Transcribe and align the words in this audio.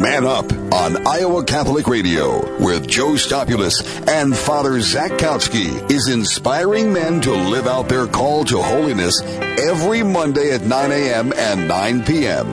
Man 0.00 0.24
Up 0.24 0.50
on 0.72 1.06
Iowa 1.06 1.44
Catholic 1.44 1.86
Radio 1.86 2.58
with 2.58 2.88
Joe 2.88 3.16
Stopulus 3.16 3.82
and 4.08 4.34
Father 4.34 4.80
Zach 4.80 5.10
Kautsky 5.10 5.90
is 5.90 6.08
inspiring 6.08 6.90
men 6.90 7.20
to 7.20 7.32
live 7.32 7.66
out 7.66 7.90
their 7.90 8.06
call 8.06 8.46
to 8.46 8.62
holiness 8.62 9.20
every 9.20 10.02
Monday 10.02 10.52
at 10.52 10.62
9 10.62 10.90
a.m. 10.90 11.34
and 11.34 11.68
9 11.68 12.04
p.m. 12.06 12.46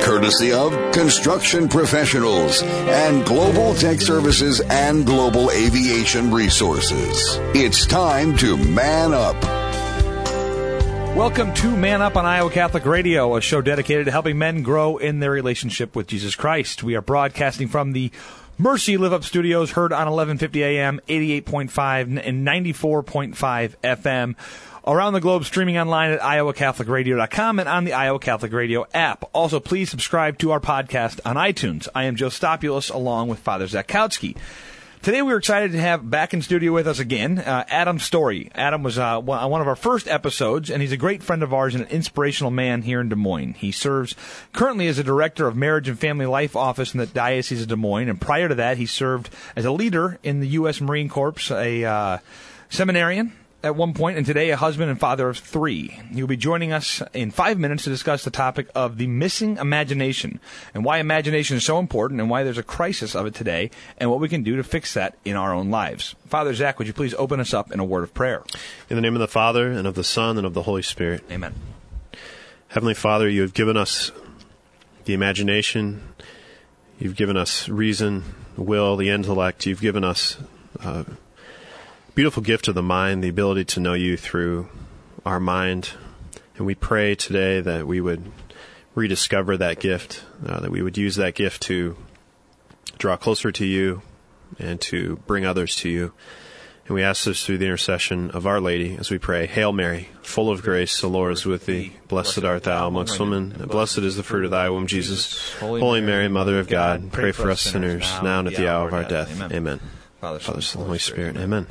Courtesy 0.00 0.52
of 0.52 0.72
Construction 0.94 1.68
Professionals 1.68 2.62
and 2.62 3.26
Global 3.26 3.74
Tech 3.74 4.00
Services 4.00 4.62
and 4.62 5.04
Global 5.04 5.50
Aviation 5.50 6.32
Resources. 6.32 7.38
It's 7.54 7.84
time 7.84 8.38
to 8.38 8.56
man 8.56 9.12
up. 9.12 9.36
Welcome 11.16 11.54
to 11.54 11.74
Man 11.74 12.02
Up 12.02 12.14
on 12.16 12.26
Iowa 12.26 12.50
Catholic 12.50 12.84
Radio, 12.84 13.36
a 13.36 13.40
show 13.40 13.62
dedicated 13.62 14.04
to 14.04 14.12
helping 14.12 14.36
men 14.36 14.62
grow 14.62 14.98
in 14.98 15.18
their 15.18 15.30
relationship 15.30 15.96
with 15.96 16.08
Jesus 16.08 16.36
Christ. 16.36 16.82
We 16.82 16.94
are 16.94 17.00
broadcasting 17.00 17.68
from 17.68 17.92
the 17.94 18.12
Mercy 18.58 18.98
Live 18.98 19.14
Up 19.14 19.24
Studios, 19.24 19.70
heard 19.70 19.94
on 19.94 20.10
1150 20.10 20.62
AM, 20.62 21.00
88.5 21.08 22.20
and 22.22 22.46
94.5 22.46 23.76
FM. 23.82 24.34
Around 24.86 25.14
the 25.14 25.20
globe, 25.22 25.46
streaming 25.46 25.78
online 25.78 26.10
at 26.10 26.20
iowacatholicradio.com 26.20 27.60
and 27.60 27.68
on 27.68 27.84
the 27.84 27.94
Iowa 27.94 28.18
Catholic 28.18 28.52
Radio 28.52 28.86
app. 28.92 29.24
Also, 29.32 29.58
please 29.58 29.88
subscribe 29.88 30.36
to 30.40 30.52
our 30.52 30.60
podcast 30.60 31.20
on 31.24 31.36
iTunes. 31.36 31.88
I 31.94 32.04
am 32.04 32.16
Joe 32.16 32.28
Stopulus, 32.28 32.90
along 32.90 33.28
with 33.28 33.38
Father 33.38 33.66
Zach 33.66 33.88
Zakowski. 33.88 34.36
Today 35.02 35.22
we 35.22 35.32
are 35.32 35.36
excited 35.36 35.72
to 35.72 35.80
have 35.80 36.10
back 36.10 36.34
in 36.34 36.42
studio 36.42 36.72
with 36.72 36.88
us 36.88 36.98
again 36.98 37.38
uh, 37.38 37.64
Adam 37.68 37.98
Story. 37.98 38.50
Adam 38.54 38.82
was 38.82 38.98
uh, 38.98 39.20
one 39.20 39.60
of 39.60 39.68
our 39.68 39.76
first 39.76 40.08
episodes, 40.08 40.68
and 40.68 40.82
he's 40.82 40.90
a 40.90 40.96
great 40.96 41.22
friend 41.22 41.44
of 41.44 41.54
ours 41.54 41.74
and 41.74 41.84
an 41.84 41.90
inspirational 41.90 42.50
man 42.50 42.82
here 42.82 43.00
in 43.00 43.08
Des 43.08 43.14
Moines. 43.14 43.54
He 43.54 43.70
serves 43.70 44.16
currently 44.52 44.88
as 44.88 44.98
a 44.98 45.04
director 45.04 45.46
of 45.46 45.56
marriage 45.56 45.88
and 45.88 45.98
family 45.98 46.26
life 46.26 46.56
office 46.56 46.92
in 46.92 46.98
the 46.98 47.06
Diocese 47.06 47.62
of 47.62 47.68
Des 47.68 47.76
Moines, 47.76 48.08
and 48.08 48.20
prior 48.20 48.48
to 48.48 48.56
that, 48.56 48.78
he 48.78 48.86
served 48.86 49.30
as 49.54 49.64
a 49.64 49.70
leader 49.70 50.18
in 50.24 50.40
the 50.40 50.48
U.S. 50.48 50.80
Marine 50.80 51.08
Corps, 51.08 51.52
a 51.52 51.84
uh, 51.84 52.18
seminarian 52.68 53.32
at 53.62 53.74
one 53.74 53.94
point, 53.94 54.16
and 54.16 54.24
today 54.24 54.50
a 54.50 54.56
husband 54.56 54.90
and 54.90 55.00
father 55.00 55.28
of 55.28 55.38
three. 55.38 55.88
He 56.12 56.22
will 56.22 56.28
be 56.28 56.36
joining 56.36 56.72
us 56.72 57.02
in 57.12 57.30
five 57.30 57.58
minutes 57.58 57.84
to 57.84 57.90
discuss 57.90 58.22
the 58.22 58.30
topic 58.30 58.68
of 58.74 58.98
the 58.98 59.06
missing 59.06 59.56
imagination 59.56 60.40
and 60.74 60.84
why 60.84 60.98
imagination 60.98 61.56
is 61.56 61.64
so 61.64 61.78
important 61.78 62.20
and 62.20 62.30
why 62.30 62.44
there's 62.44 62.58
a 62.58 62.62
crisis 62.62 63.14
of 63.16 63.26
it 63.26 63.34
today 63.34 63.70
and 63.98 64.10
what 64.10 64.20
we 64.20 64.28
can 64.28 64.42
do 64.42 64.56
to 64.56 64.62
fix 64.62 64.94
that 64.94 65.16
in 65.24 65.36
our 65.36 65.52
own 65.52 65.70
lives. 65.70 66.14
Father 66.26 66.54
Zach, 66.54 66.78
would 66.78 66.86
you 66.86 66.92
please 66.92 67.14
open 67.14 67.40
us 67.40 67.52
up 67.52 67.72
in 67.72 67.80
a 67.80 67.84
word 67.84 68.04
of 68.04 68.14
prayer? 68.14 68.44
In 68.88 68.96
the 68.96 69.02
name 69.02 69.14
of 69.14 69.20
the 69.20 69.28
Father, 69.28 69.72
and 69.72 69.86
of 69.86 69.94
the 69.94 70.04
Son, 70.04 70.36
and 70.36 70.46
of 70.46 70.54
the 70.54 70.62
Holy 70.62 70.82
Spirit. 70.82 71.24
Amen. 71.30 71.54
Heavenly 72.68 72.94
Father, 72.94 73.28
you 73.28 73.42
have 73.42 73.54
given 73.54 73.76
us 73.76 74.12
the 75.06 75.14
imagination, 75.14 76.02
you've 76.98 77.16
given 77.16 77.36
us 77.36 77.68
reason, 77.68 78.22
will, 78.56 78.96
the 78.96 79.08
intellect, 79.08 79.66
you've 79.66 79.80
given 79.80 80.04
us. 80.04 80.36
Uh, 80.80 81.04
beautiful 82.16 82.42
gift 82.42 82.66
of 82.66 82.74
the 82.74 82.82
mind, 82.82 83.22
the 83.22 83.28
ability 83.28 83.62
to 83.62 83.78
know 83.78 83.92
you 83.92 84.16
through 84.16 84.66
our 85.26 85.38
mind. 85.38 85.90
And 86.56 86.66
we 86.66 86.74
pray 86.74 87.14
today 87.14 87.60
that 87.60 87.86
we 87.86 88.00
would 88.00 88.32
rediscover 88.94 89.58
that 89.58 89.80
gift, 89.80 90.24
uh, 90.44 90.60
that 90.60 90.70
we 90.70 90.80
would 90.80 90.96
use 90.96 91.16
that 91.16 91.34
gift 91.34 91.62
to 91.64 91.94
draw 92.96 93.18
closer 93.18 93.52
to 93.52 93.66
you 93.66 94.00
and 94.58 94.80
to 94.80 95.16
bring 95.26 95.44
others 95.44 95.76
to 95.76 95.90
you. 95.90 96.14
And 96.86 96.94
we 96.94 97.02
ask 97.02 97.24
this 97.24 97.44
through 97.44 97.58
the 97.58 97.66
intercession 97.66 98.30
of 98.30 98.46
Our 98.46 98.62
Lady 98.62 98.96
as 98.96 99.10
we 99.10 99.18
pray, 99.18 99.46
Hail 99.46 99.72
Mary, 99.72 100.08
full 100.22 100.50
of 100.50 100.62
grace, 100.62 100.98
the 101.02 101.08
Lord 101.08 101.34
is 101.34 101.44
with 101.44 101.66
thee. 101.66 101.92
Blessed 102.08 102.44
art 102.44 102.62
thou 102.62 102.88
amongst 102.88 103.20
women, 103.20 103.56
and 103.58 103.68
blessed 103.68 103.98
is 103.98 104.16
the 104.16 104.22
fruit 104.22 104.46
of 104.46 104.52
thy 104.52 104.70
womb, 104.70 104.86
Jesus. 104.86 105.52
Holy 105.58 106.00
Mary, 106.00 106.28
Mother 106.28 106.58
of 106.60 106.68
God, 106.68 107.12
pray 107.12 107.32
for 107.32 107.50
us 107.50 107.60
sinners, 107.60 108.10
now 108.22 108.38
and 108.38 108.48
at 108.48 108.54
the 108.54 108.68
hour 108.72 108.88
of 108.88 108.94
our 108.94 109.04
death. 109.04 109.52
Amen. 109.52 109.80
Father, 110.20 110.38
Son, 110.62 110.86
Holy 110.86 110.98
Spirit. 110.98 111.36
Amen. 111.36 111.66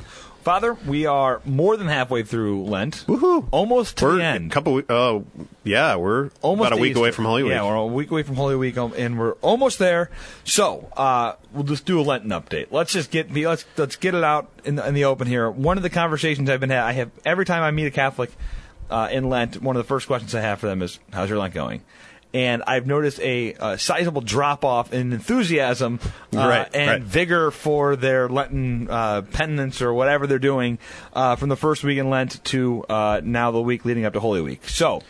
Father, 0.46 0.74
we 0.86 1.06
are 1.06 1.42
more 1.44 1.76
than 1.76 1.88
halfway 1.88 2.22
through 2.22 2.62
Lent. 2.66 3.04
Woohoo! 3.08 3.48
Almost 3.50 3.96
to 3.96 4.04
we're 4.04 4.16
the 4.18 4.22
end. 4.22 4.52
A 4.52 4.54
couple. 4.54 4.80
Uh, 4.88 5.22
yeah, 5.64 5.96
we're 5.96 6.30
almost 6.40 6.68
about 6.68 6.78
a 6.78 6.80
week 6.80 6.90
Easter. 6.90 7.00
away 7.00 7.10
from 7.10 7.24
Holy 7.24 7.42
Week. 7.42 7.50
Yeah, 7.50 7.64
we're 7.64 7.74
a 7.74 7.84
week 7.84 8.12
away 8.12 8.22
from 8.22 8.36
Holy 8.36 8.54
Week, 8.54 8.76
and 8.76 9.18
we're 9.18 9.32
almost 9.42 9.80
there. 9.80 10.08
So 10.44 10.88
uh, 10.96 11.32
we'll 11.52 11.64
just 11.64 11.84
do 11.84 11.98
a 11.98 12.02
Lenten 12.02 12.30
update. 12.30 12.68
Let's 12.70 12.92
just 12.92 13.10
get 13.10 13.34
let's 13.34 13.64
let's 13.76 13.96
get 13.96 14.14
it 14.14 14.22
out 14.22 14.48
in 14.64 14.76
the, 14.76 14.86
in 14.86 14.94
the 14.94 15.06
open 15.06 15.26
here. 15.26 15.50
One 15.50 15.78
of 15.78 15.82
the 15.82 15.90
conversations 15.90 16.48
I've 16.48 16.60
been 16.60 16.70
had, 16.70 16.84
I 16.84 16.92
have 16.92 17.10
every 17.24 17.44
time 17.44 17.64
I 17.64 17.72
meet 17.72 17.88
a 17.88 17.90
Catholic 17.90 18.30
uh, 18.88 19.08
in 19.10 19.28
Lent, 19.28 19.60
one 19.60 19.74
of 19.74 19.82
the 19.82 19.88
first 19.88 20.06
questions 20.06 20.32
I 20.32 20.42
have 20.42 20.60
for 20.60 20.68
them 20.68 20.80
is, 20.80 21.00
"How's 21.12 21.28
your 21.28 21.40
Lent 21.40 21.54
going?" 21.54 21.82
And 22.36 22.62
I've 22.66 22.86
noticed 22.86 23.18
a, 23.20 23.54
a 23.58 23.78
sizable 23.78 24.20
drop 24.20 24.62
off 24.62 24.92
in 24.92 25.14
enthusiasm 25.14 26.00
uh, 26.34 26.38
right, 26.38 26.68
and 26.74 26.90
right. 26.90 27.02
vigor 27.02 27.50
for 27.50 27.96
their 27.96 28.28
Lenten 28.28 28.90
uh, 28.90 29.22
penance 29.22 29.80
or 29.80 29.94
whatever 29.94 30.26
they're 30.26 30.38
doing 30.38 30.78
uh, 31.14 31.36
from 31.36 31.48
the 31.48 31.56
first 31.56 31.82
week 31.82 31.96
in 31.96 32.10
Lent 32.10 32.44
to 32.44 32.84
uh, 32.90 33.22
now 33.24 33.52
the 33.52 33.62
week 33.62 33.86
leading 33.86 34.04
up 34.04 34.12
to 34.12 34.20
Holy 34.20 34.42
Week. 34.42 34.68
So 34.68 35.00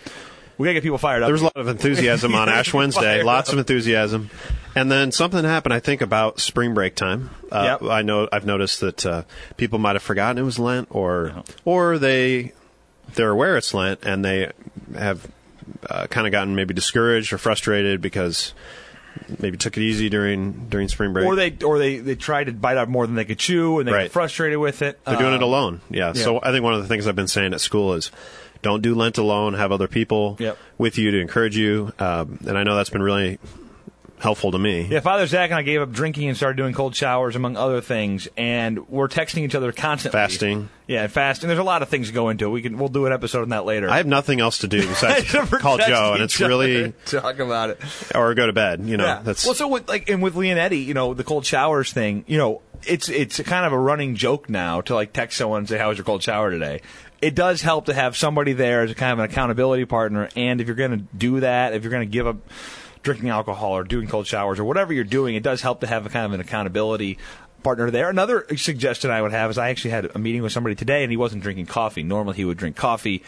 we 0.56 0.66
gotta 0.66 0.74
get 0.74 0.84
people 0.84 0.98
fired 0.98 1.24
up. 1.24 1.26
There 1.26 1.32
was 1.34 1.42
a 1.42 1.46
lot 1.46 1.56
of 1.56 1.66
enthusiasm 1.66 2.32
on 2.36 2.48
Ash 2.60 2.72
Wednesday, 2.72 3.24
lots 3.24 3.52
of 3.52 3.58
enthusiasm, 3.58 4.30
and 4.76 4.88
then 4.88 5.10
something 5.10 5.42
happened. 5.42 5.74
I 5.74 5.80
think 5.80 6.02
about 6.02 6.38
spring 6.38 6.74
break 6.74 6.94
time. 6.94 7.30
Uh, 7.50 7.78
Yep. 7.80 7.90
I 7.90 8.02
know 8.02 8.28
I've 8.30 8.46
noticed 8.46 8.80
that 8.82 9.04
uh, 9.04 9.22
people 9.56 9.80
might 9.80 9.96
have 9.96 10.02
forgotten 10.04 10.38
it 10.38 10.42
was 10.44 10.60
Lent, 10.60 10.86
or 10.92 11.30
Uh-huh. 11.30 11.42
or 11.64 11.98
they 11.98 12.52
they're 13.14 13.30
aware 13.30 13.56
it's 13.56 13.74
Lent 13.74 14.04
and 14.04 14.24
they 14.24 14.52
have 14.96 15.26
uh, 15.88 16.06
kind 16.08 16.26
of 16.26 16.30
gotten 16.32 16.54
maybe 16.54 16.74
discouraged 16.74 17.32
or 17.32 17.38
frustrated 17.38 18.00
because 18.00 18.54
maybe 19.40 19.56
took 19.56 19.76
it 19.76 19.82
easy 19.82 20.08
during 20.10 20.66
during 20.68 20.88
spring 20.88 21.12
break. 21.12 21.26
or 21.26 21.34
they 21.36 21.56
or 21.64 21.78
they, 21.78 21.98
they 21.98 22.14
tried 22.14 22.44
to 22.44 22.52
bite 22.52 22.76
out 22.76 22.88
more 22.88 23.06
than 23.06 23.16
they 23.16 23.24
could 23.24 23.38
chew 23.38 23.78
and 23.78 23.88
they 23.88 23.92
get 23.92 23.96
Right. 23.96 24.10
frustrated 24.12 24.58
with 24.58 24.82
it. 24.82 24.98
They're 25.06 25.16
doing 25.16 25.32
Uh, 25.32 25.36
it 25.36 25.42
alone. 25.42 25.80
Yeah. 25.90 26.12
yeah. 26.14 26.22
So 26.22 26.38
I 26.42 26.50
think 26.52 26.64
one 26.64 26.74
of 26.74 26.82
the 26.82 26.88
things 26.88 27.06
I've 27.06 27.16
been 27.16 27.26
saying 27.28 27.54
at 27.54 27.60
school 27.60 27.94
is 27.94 28.10
don't 28.62 28.82
do 28.82 28.94
Lent 28.94 29.16
alone. 29.18 29.54
Have 29.54 29.72
other 29.72 29.88
people 29.88 30.36
Yep. 30.38 30.58
with 30.78 30.98
you 30.98 31.10
to 31.12 31.20
encourage 31.20 31.56
you. 31.56 31.92
Um, 31.98 32.38
and 32.46 32.58
I 32.58 32.62
know 32.62 32.76
that's 32.76 32.90
been 32.90 33.02
really 33.02 33.38
helpful 34.18 34.52
to 34.52 34.58
me. 34.58 34.82
Yeah, 34.82 35.00
Father 35.00 35.26
Zach 35.26 35.50
and 35.50 35.58
I 35.58 35.62
gave 35.62 35.80
up 35.80 35.92
drinking 35.92 36.28
and 36.28 36.36
started 36.36 36.56
doing 36.56 36.74
cold 36.74 36.94
showers, 36.94 37.36
among 37.36 37.56
other 37.56 37.80
things, 37.80 38.28
and 38.36 38.88
we're 38.88 39.08
texting 39.08 39.42
each 39.42 39.54
other 39.54 39.72
constantly. 39.72 40.18
Fasting. 40.18 40.68
Yeah, 40.86 41.02
and 41.02 41.12
fasting. 41.12 41.48
There's 41.48 41.58
a 41.58 41.64
lot 41.64 41.82
of 41.82 41.88
things 41.88 42.06
that 42.06 42.14
go 42.14 42.28
into 42.28 42.46
it. 42.46 42.50
We 42.50 42.62
can 42.62 42.78
we'll 42.78 42.88
do 42.88 43.06
an 43.06 43.12
episode 43.12 43.42
on 43.42 43.48
that 43.50 43.64
later. 43.64 43.90
I 43.90 43.96
have 43.96 44.06
nothing 44.06 44.40
else 44.40 44.58
to 44.58 44.68
do 44.68 44.86
besides 44.88 45.30
call 45.32 45.78
Joe, 45.78 46.12
and 46.14 46.22
it's 46.22 46.40
really 46.40 46.92
talk 47.04 47.38
about 47.38 47.70
it. 47.70 47.80
or 48.14 48.34
go 48.34 48.46
to 48.46 48.52
bed. 48.52 48.84
You 48.84 48.96
know, 48.96 49.04
yeah. 49.04 49.20
that's 49.22 49.44
well, 49.44 49.54
so 49.54 49.68
with 49.68 49.88
like 49.88 50.08
and 50.08 50.22
with 50.22 50.34
Leonetti, 50.34 50.84
you 50.84 50.94
know, 50.94 51.14
the 51.14 51.24
cold 51.24 51.44
showers 51.44 51.92
thing, 51.92 52.24
you 52.26 52.38
know, 52.38 52.62
it's 52.86 53.08
it's 53.08 53.40
kind 53.40 53.66
of 53.66 53.72
a 53.72 53.78
running 53.78 54.14
joke 54.14 54.48
now 54.48 54.80
to 54.82 54.94
like 54.94 55.12
text 55.12 55.38
someone 55.38 55.60
and 55.60 55.68
say, 55.68 55.78
"How 55.78 55.88
was 55.88 55.98
your 55.98 56.04
cold 56.04 56.22
shower 56.22 56.50
today?" 56.50 56.82
It 57.22 57.34
does 57.34 57.62
help 57.62 57.86
to 57.86 57.94
have 57.94 58.14
somebody 58.14 58.52
there 58.52 58.82
as 58.82 58.90
a 58.90 58.94
kind 58.94 59.12
of 59.12 59.18
an 59.20 59.24
accountability 59.24 59.86
partner, 59.86 60.28
and 60.36 60.60
if 60.60 60.66
you're 60.66 60.76
going 60.76 60.90
to 60.90 61.04
do 61.16 61.40
that, 61.40 61.72
if 61.72 61.82
you're 61.82 61.90
going 61.90 62.06
to 62.06 62.12
give 62.12 62.26
up 62.26 62.36
drinking 63.06 63.30
alcohol 63.30 63.70
or 63.72 63.84
doing 63.84 64.08
cold 64.08 64.26
showers 64.26 64.58
or 64.58 64.64
whatever 64.64 64.92
you're 64.92 65.04
doing, 65.04 65.36
it 65.36 65.42
does 65.42 65.62
help 65.62 65.80
to 65.80 65.86
have 65.86 66.04
a 66.04 66.10
kind 66.10 66.26
of 66.26 66.32
an 66.32 66.40
accountability 66.40 67.18
partner 67.62 67.90
there. 67.90 68.10
Another 68.10 68.44
suggestion 68.56 69.10
I 69.10 69.22
would 69.22 69.32
have 69.32 69.50
is 69.50 69.58
I 69.58 69.70
actually 69.70 69.92
had 69.92 70.10
a 70.14 70.18
meeting 70.18 70.42
with 70.42 70.52
somebody 70.52 70.74
today, 70.74 71.02
and 71.04 71.10
he 71.10 71.16
wasn't 71.16 71.42
drinking 71.42 71.66
coffee. 71.66 72.02
Normally, 72.02 72.36
he 72.36 72.44
would 72.44 72.58
drink 72.58 72.76
coffee, 72.76 73.22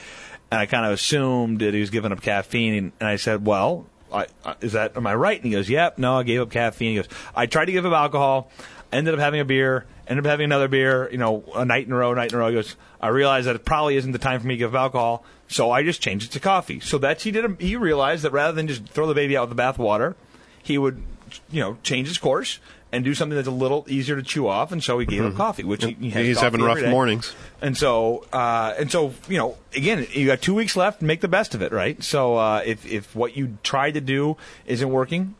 and 0.50 0.60
I 0.60 0.66
kind 0.66 0.84
of 0.84 0.92
assumed 0.92 1.60
that 1.60 1.74
he 1.74 1.80
was 1.80 1.90
giving 1.90 2.12
up 2.12 2.20
caffeine, 2.20 2.74
and, 2.74 2.92
and 3.00 3.08
I 3.08 3.16
said, 3.16 3.46
"Well." 3.46 3.86
I, 4.10 4.26
is 4.62 4.72
that 4.72 4.96
am 4.96 5.06
I 5.06 5.14
right? 5.14 5.36
And 5.36 5.44
he 5.44 5.50
goes, 5.50 5.68
"Yep." 5.68 5.98
No, 5.98 6.18
I 6.18 6.22
gave 6.22 6.40
up 6.40 6.50
caffeine. 6.50 6.92
He 6.92 6.96
goes, 6.96 7.08
"I 7.36 7.44
tried 7.44 7.66
to 7.66 7.72
give 7.72 7.84
up 7.84 7.92
alcohol, 7.92 8.50
ended 8.90 9.12
up 9.12 9.20
having 9.20 9.38
a 9.38 9.44
beer, 9.44 9.84
ended 10.08 10.26
up 10.26 10.30
having 10.30 10.44
another 10.44 10.68
beer. 10.68 11.08
You 11.10 11.18
know, 11.18 11.44
a 11.54 11.64
night 11.64 11.86
in 11.86 11.92
a 11.92 11.96
row, 11.96 12.14
night 12.14 12.32
in 12.32 12.36
a 12.36 12.38
row." 12.38 12.48
He 12.48 12.54
goes, 12.54 12.76
"I 13.00 13.08
realized 13.08 13.46
that 13.46 13.56
it 13.56 13.64
probably 13.64 13.96
isn't 13.96 14.12
the 14.12 14.18
time 14.18 14.40
for 14.40 14.46
me 14.46 14.54
to 14.54 14.58
give 14.58 14.74
up 14.74 14.80
alcohol, 14.80 15.24
so 15.48 15.70
I 15.70 15.82
just 15.82 16.00
changed 16.00 16.30
it 16.30 16.32
to 16.32 16.40
coffee." 16.40 16.80
So 16.80 16.98
that's 16.98 17.24
he 17.24 17.30
did. 17.30 17.44
A, 17.44 17.56
he 17.58 17.76
realized 17.76 18.24
that 18.24 18.32
rather 18.32 18.52
than 18.52 18.68
just 18.68 18.86
throw 18.86 19.06
the 19.06 19.14
baby 19.14 19.36
out 19.36 19.48
with 19.48 19.56
the 19.56 19.62
bathwater, 19.62 20.14
he 20.62 20.78
would, 20.78 21.02
you 21.50 21.60
know, 21.60 21.76
change 21.82 22.08
his 22.08 22.18
course 22.18 22.58
and 22.90 23.04
do 23.04 23.14
something 23.14 23.36
that's 23.36 23.48
a 23.48 23.52
little 23.52 23.84
easier 23.88 24.16
to 24.16 24.22
chew 24.22 24.48
off. 24.48 24.72
And 24.72 24.82
so 24.82 24.98
he 24.98 25.06
gave 25.06 25.24
up 25.24 25.34
coffee, 25.36 25.62
which 25.62 25.84
he, 25.84 25.92
he 25.92 26.10
has 26.10 26.26
he's 26.26 26.40
having 26.40 26.62
rough 26.62 26.80
day. 26.80 26.90
mornings. 26.90 27.34
And 27.60 27.76
so, 27.76 28.24
uh, 28.32 28.74
and 28.78 28.90
so, 28.90 29.12
you 29.28 29.36
know, 29.36 29.56
again, 29.74 30.06
you 30.12 30.26
got 30.26 30.40
two 30.40 30.54
weeks 30.54 30.76
left. 30.76 31.02
Make 31.02 31.20
the 31.20 31.28
best 31.28 31.54
of 31.54 31.60
it, 31.60 31.72
right? 31.72 32.02
So, 32.02 32.36
uh, 32.36 32.62
if 32.64 32.86
if 32.86 33.14
what 33.14 33.36
you 33.36 33.58
tried 33.62 33.92
to 33.94 34.00
do 34.00 34.36
isn't 34.66 34.88
working, 34.88 35.34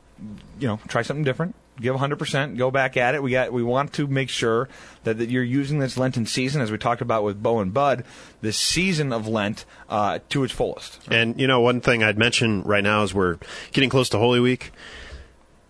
you 0.58 0.68
know, 0.68 0.78
try 0.88 1.02
something 1.02 1.24
different. 1.24 1.54
Give 1.80 1.94
100%. 1.94 2.56
Go 2.56 2.70
back 2.70 2.96
at 2.96 3.14
it. 3.14 3.22
We 3.22 3.30
got. 3.30 3.52
We 3.52 3.62
want 3.62 3.92
to 3.94 4.06
make 4.06 4.28
sure 4.28 4.68
that, 5.04 5.18
that 5.18 5.30
you're 5.30 5.44
using 5.44 5.78
this 5.78 5.96
Lenten 5.96 6.26
season, 6.26 6.60
as 6.60 6.72
we 6.72 6.78
talked 6.78 7.00
about 7.00 7.22
with 7.22 7.42
Bo 7.42 7.60
and 7.60 7.72
Bud, 7.72 8.04
this 8.40 8.56
season 8.56 9.12
of 9.12 9.28
Lent 9.28 9.64
uh, 9.88 10.18
to 10.30 10.44
its 10.44 10.52
fullest. 10.52 11.00
And 11.10 11.40
you 11.40 11.46
know, 11.46 11.60
one 11.60 11.80
thing 11.80 12.02
I'd 12.02 12.18
mention 12.18 12.62
right 12.62 12.82
now 12.82 13.02
is 13.04 13.14
we're 13.14 13.38
getting 13.72 13.90
close 13.90 14.08
to 14.10 14.18
Holy 14.18 14.40
Week. 14.40 14.72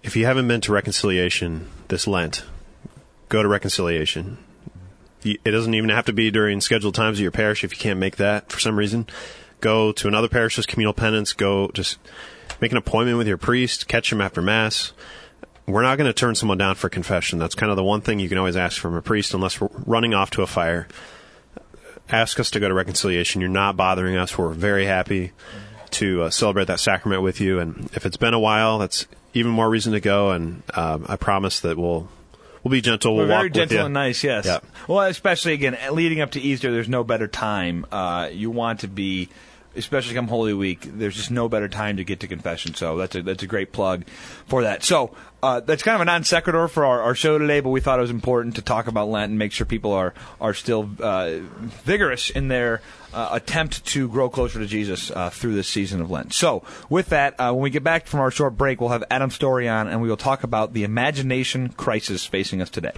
If 0.03 0.17
you 0.17 0.25
haven't 0.25 0.49
been 0.49 0.61
to 0.63 0.73
reconciliation 0.73 1.69
this 1.89 2.07
Lent, 2.07 2.45
go 3.29 3.43
to 3.43 3.49
reconciliation. 3.49 4.39
It 5.25 5.51
doesn't 5.51 5.75
even 5.75 5.91
have 5.91 6.07
to 6.07 6.13
be 6.13 6.31
during 6.31 6.61
scheduled 6.61 6.95
times 6.95 7.19
of 7.19 7.23
your 7.23 7.33
parish 7.33 7.65
if 7.65 7.73
you 7.73 7.79
can't 7.79 7.99
make 7.99 8.17
that 8.17 8.51
for 8.51 8.61
some 8.61 8.79
reason. 8.79 9.07
Go 9.61 9.91
to 9.93 10.07
another 10.07 10.29
parish's 10.29 10.65
communal 10.65 10.95
penance. 10.95 11.33
Go 11.33 11.69
just 11.75 11.99
make 12.61 12.71
an 12.71 12.79
appointment 12.79 13.19
with 13.19 13.27
your 13.27 13.37
priest. 13.37 13.89
Catch 13.89 14.13
him 14.13 14.21
after 14.21 14.41
mass. 14.41 14.93
We're 15.69 15.83
not 15.83 15.97
going 15.99 16.09
to 16.09 16.13
turn 16.13 16.35
someone 16.35 16.59
down 16.59 16.75
for 16.75 16.89
confession. 16.89 17.39
That's 17.39 17.55
kind 17.55 17.71
of 17.71 17.77
the 17.77 17.85
one 17.85 18.01
thing 18.01 18.19
you 18.19 18.29
can 18.29 18.39
always 18.39 18.57
ask 18.57 18.81
from 18.81 18.95
a 18.95 19.03
priest, 19.03 19.35
unless 19.35 19.61
we're 19.61 19.69
running 19.87 20.15
off 20.15 20.31
to 20.33 20.43
a 20.43 20.47
fire. 20.47 20.89
Ask 22.11 22.41
us 22.41 22.51
to 22.53 22.61
go 22.61 22.69
to 22.69 22.75
reconciliation. 22.75 23.41
You're 23.43 23.51
not 23.51 23.77
bothering 23.77 24.17
us. 24.17 24.39
We're 24.39 24.49
very 24.49 24.87
happy 24.87 25.33
to 25.91 26.23
uh, 26.23 26.31
celebrate 26.31 26.67
that 26.67 26.81
sacrament 26.81 27.23
with 27.23 27.41
you. 27.41 27.59
And 27.61 27.91
if 27.95 28.07
it's 28.07 28.17
been 28.17 28.35
a 28.35 28.41
while, 28.41 28.79
that's 28.79 29.07
even 29.35 29.51
more 29.53 29.69
reason 29.69 29.93
to 29.93 30.01
go. 30.01 30.31
And 30.31 30.63
um, 30.75 31.05
I 31.09 31.17
promise 31.17 31.61
that 31.61 31.77
we'll 31.77 32.09
we'll 32.65 32.73
be 32.73 32.81
gentle. 32.81 33.15
We're 33.15 33.27
We'll 33.27 33.29
very 33.29 33.49
walk 33.49 33.53
gentle 33.53 33.63
with 33.77 33.81
you. 33.81 33.85
and 33.85 33.95
nice, 33.95 34.25
yes. 34.25 34.47
Yeah. 34.47 34.61
Well, 34.87 35.01
especially 35.07 35.53
again 35.53 35.77
leading 35.93 36.23
up 36.23 36.31
to 36.31 36.41
Easter, 36.41 36.73
there's 36.73 36.89
no 36.89 37.05
better 37.05 37.29
time. 37.29 37.85
Uh, 37.93 38.31
you 38.33 38.51
want 38.51 38.81
to 38.81 38.89
be, 38.89 39.29
especially 39.79 40.15
come 40.15 40.29
Holy 40.29 40.53
Week. 40.53 40.81
There's 40.83 41.17
just 41.17 41.31
no 41.31 41.49
better 41.49 41.69
time 41.69 41.97
to 41.97 42.05
get 42.05 42.21
to 42.21 42.27
confession. 42.27 42.75
So 42.75 42.97
that's 42.97 43.15
a 43.15 43.23
that's 43.23 43.43
a 43.43 43.47
great 43.47 43.73
plug 43.73 44.05
for 44.47 44.63
that. 44.63 44.83
So 44.83 45.15
uh, 45.43 45.61
that's 45.61 45.83
kind 45.83 45.95
of 45.95 46.01
a 46.01 46.05
non 46.05 46.25
sequitur 46.25 46.69
for 46.69 46.85
our, 46.85 47.01
our 47.01 47.15
show 47.15 47.39
today, 47.39 47.61
but 47.61 47.71
we 47.71 47.81
thought 47.81 47.99
it 47.99 48.03
was 48.03 48.11
important 48.11 48.57
to 48.57 48.63
talk 48.63 48.89
about 48.89 49.09
Lent 49.09 49.31
and 49.31 49.39
make 49.39 49.53
sure 49.53 49.65
people 49.65 49.93
are 49.93 50.13
are 50.41 50.53
still 50.53 50.91
uh, 51.01 51.39
vigorous 51.85 52.31
in 52.31 52.49
their 52.49 52.83
uh, 53.15 53.31
attempt 53.33 53.85
to 53.87 54.09
grow 54.09 54.29
closer 54.29 54.59
to 54.59 54.67
Jesus 54.67 55.11
uh, 55.11 55.31
through 55.31 55.55
this 55.55 55.69
season 55.69 56.01
of 56.01 56.11
Lent. 56.11 56.35
So, 56.35 56.63
with 56.91 57.11
that, 57.11 57.35
uh, 57.39 57.53
when 57.53 57.63
we 57.63 57.71
get 57.71 57.85
back 57.85 58.07
from 58.07 58.21
our 58.21 58.31
short 58.31 58.57
break, 58.57 58.81
we'll 58.81 58.91
have 58.91 59.05
Adam 59.11 59.31
Story 59.31 59.69
on, 59.69 59.89
and 59.89 60.03
we 60.03 60.09
will 60.09 60.17
talk 60.17 60.43
about 60.43 60.73
the 60.73 60.85
imagination 60.85 61.71
crisis 61.71 62.27
facing 62.27 62.61
us 62.61 62.71
today. 62.71 62.93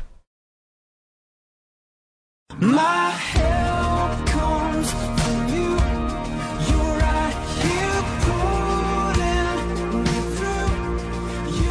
My 2.58 3.09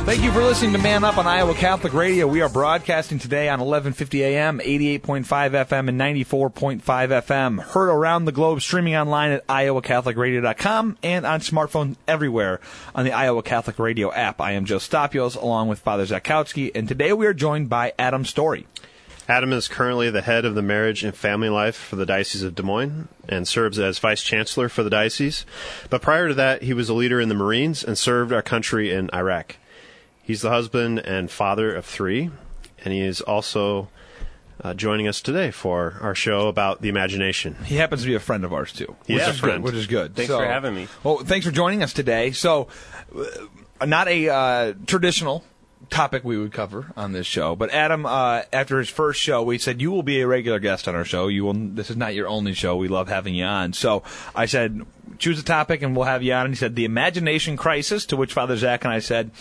Thank 0.10 0.24
you 0.24 0.32
for 0.32 0.44
listening 0.44 0.74
to 0.74 0.80
Man 0.80 1.04
Up 1.04 1.20
on 1.20 1.28
Iowa 1.28 1.54
Catholic 1.54 1.94
Radio. 1.94 2.26
We 2.26 2.42
are 2.42 2.50
broadcasting 2.50 3.20
today 3.20 3.48
on 3.48 3.60
1150 3.60 4.24
AM, 4.24 4.58
88.5 4.58 5.24
FM, 5.24 5.88
and 5.88 6.02
94.5 6.02 6.82
FM. 6.82 7.62
Heard 7.62 7.90
around 7.90 8.26
the 8.26 8.32
globe, 8.32 8.60
streaming 8.64 8.96
online 8.96 9.30
at 9.30 9.46
iowacatholicradio.com 9.46 10.98
and 11.04 11.28
on 11.28 11.42
smartphones 11.42 11.96
everywhere 12.08 12.60
on 12.96 13.06
the 13.06 13.12
Iowa 13.12 13.44
Catholic 13.44 13.78
Radio 13.78 14.12
app. 14.12 14.42
I 14.42 14.54
am 14.54 14.66
Joe 14.66 14.80
Stopulus, 14.80 15.36
along 15.36 15.68
with 15.68 15.78
Father 15.78 16.08
Zakowski, 16.08 16.72
and 16.74 16.88
today 16.88 17.14
we 17.14 17.28
are 17.28 17.34
joined 17.36 17.70
by 17.70 17.94
Adam 18.00 18.26
Story. 18.26 18.66
Adam 19.28 19.54
is 19.54 19.68
currently 19.68 20.10
the 20.10 20.24
head 20.24 20.44
of 20.44 20.56
the 20.56 20.64
marriage 20.64 21.04
and 21.04 21.14
family 21.14 21.50
life 21.50 21.76
for 21.76 21.98
the 21.98 22.06
Diocese 22.08 22.42
of 22.42 22.56
Des 22.56 22.64
Moines 22.64 23.10
and 23.28 23.48
serves 23.48 23.78
as 23.78 24.00
vice 24.00 24.24
chancellor 24.24 24.70
for 24.70 24.82
the 24.82 24.90
diocese. 24.90 25.46
But 25.92 26.02
prior 26.02 26.30
to 26.30 26.34
that, 26.34 26.64
he 26.64 26.74
was 26.74 26.90
a 26.90 26.96
leader 26.96 27.22
in 27.22 27.30
the 27.30 27.36
Marines 27.36 27.84
and 27.84 27.96
served 27.96 28.34
our 28.34 28.42
country 28.42 28.92
in 28.92 29.12
Iraq. 29.14 29.58
He's 30.30 30.44
the 30.44 30.52
husband 30.52 31.00
and 31.00 31.32
father 31.32 31.74
of 31.74 31.86
three, 31.86 32.30
and 32.86 32.94
he 32.94 33.02
is 33.02 33.20
also 33.20 33.88
uh, 34.62 34.76
joining 34.76 35.08
us 35.08 35.22
today 35.22 35.50
for 35.50 35.98
our 36.02 36.14
show 36.14 36.48
about 36.50 36.84
the 36.84 36.88
imagination. 36.88 37.56
He 37.66 37.78
happens 37.78 38.04
to 38.04 38.08
be 38.08 38.14
a 38.14 38.20
friend 38.20 38.46
of 38.46 38.54
ours 38.54 38.72
too, 38.72 38.96
He 39.08 39.16
which 39.16 39.24
is 39.24 39.30
is 39.30 39.40
a 39.40 39.42
good. 39.42 39.48
friend. 39.50 39.64
Which 39.64 39.74
is 39.74 39.88
good. 39.88 40.16
Thanks 40.16 40.32
for 40.32 40.46
having 40.46 40.76
me. 40.76 40.88
Well, 41.04 41.18
thanks 41.18 41.48
for 41.48 41.52
joining 41.52 41.82
us 41.82 41.94
today. 41.94 42.30
So, 42.30 42.68
uh, 43.82 43.86
not 43.88 44.08
a 44.08 44.30
uh, 44.30 44.74
traditional 44.86 45.44
topic 45.90 46.24
we 46.24 46.38
would 46.38 46.54
cover 46.54 46.92
on 46.96 47.12
this 47.12 47.28
show, 47.28 47.56
but 47.56 47.72
Adam, 47.72 48.06
uh, 48.06 48.44
after 48.54 48.80
his 48.80 48.90
first 48.90 49.22
show, 49.22 49.44
we 49.44 49.58
said 49.58 49.82
you 49.82 49.92
will 49.92 50.04
be 50.04 50.22
a 50.22 50.28
regular 50.28 50.60
guest 50.60 50.88
on 50.88 50.96
our 50.96 51.06
show. 51.06 51.28
You 51.28 51.46
will. 51.46 51.54
This 51.54 51.90
is 51.90 51.98
not 51.98 52.16
your 52.16 52.28
only 52.28 52.54
show. 52.54 52.76
We 52.76 52.88
love 52.88 53.08
having 53.10 53.36
you 53.36 53.46
on. 53.46 53.74
So 53.74 54.04
I 54.36 54.46
said. 54.46 54.86
Choose 55.18 55.38
a 55.38 55.44
topic 55.44 55.82
and 55.82 55.98
we'll 55.98 56.06
have 56.06 56.24
you 56.24 56.32
on. 56.32 56.46
And 56.46 56.54
he 56.54 56.58
said, 56.58 56.76
The 56.76 56.86
imagination 56.86 57.58
crisis, 57.58 58.06
to 58.06 58.16
which 58.16 58.32
Father 58.32 58.56
Zach 58.56 58.86
and 58.86 58.94
I 58.94 59.00
said, 59.00 59.32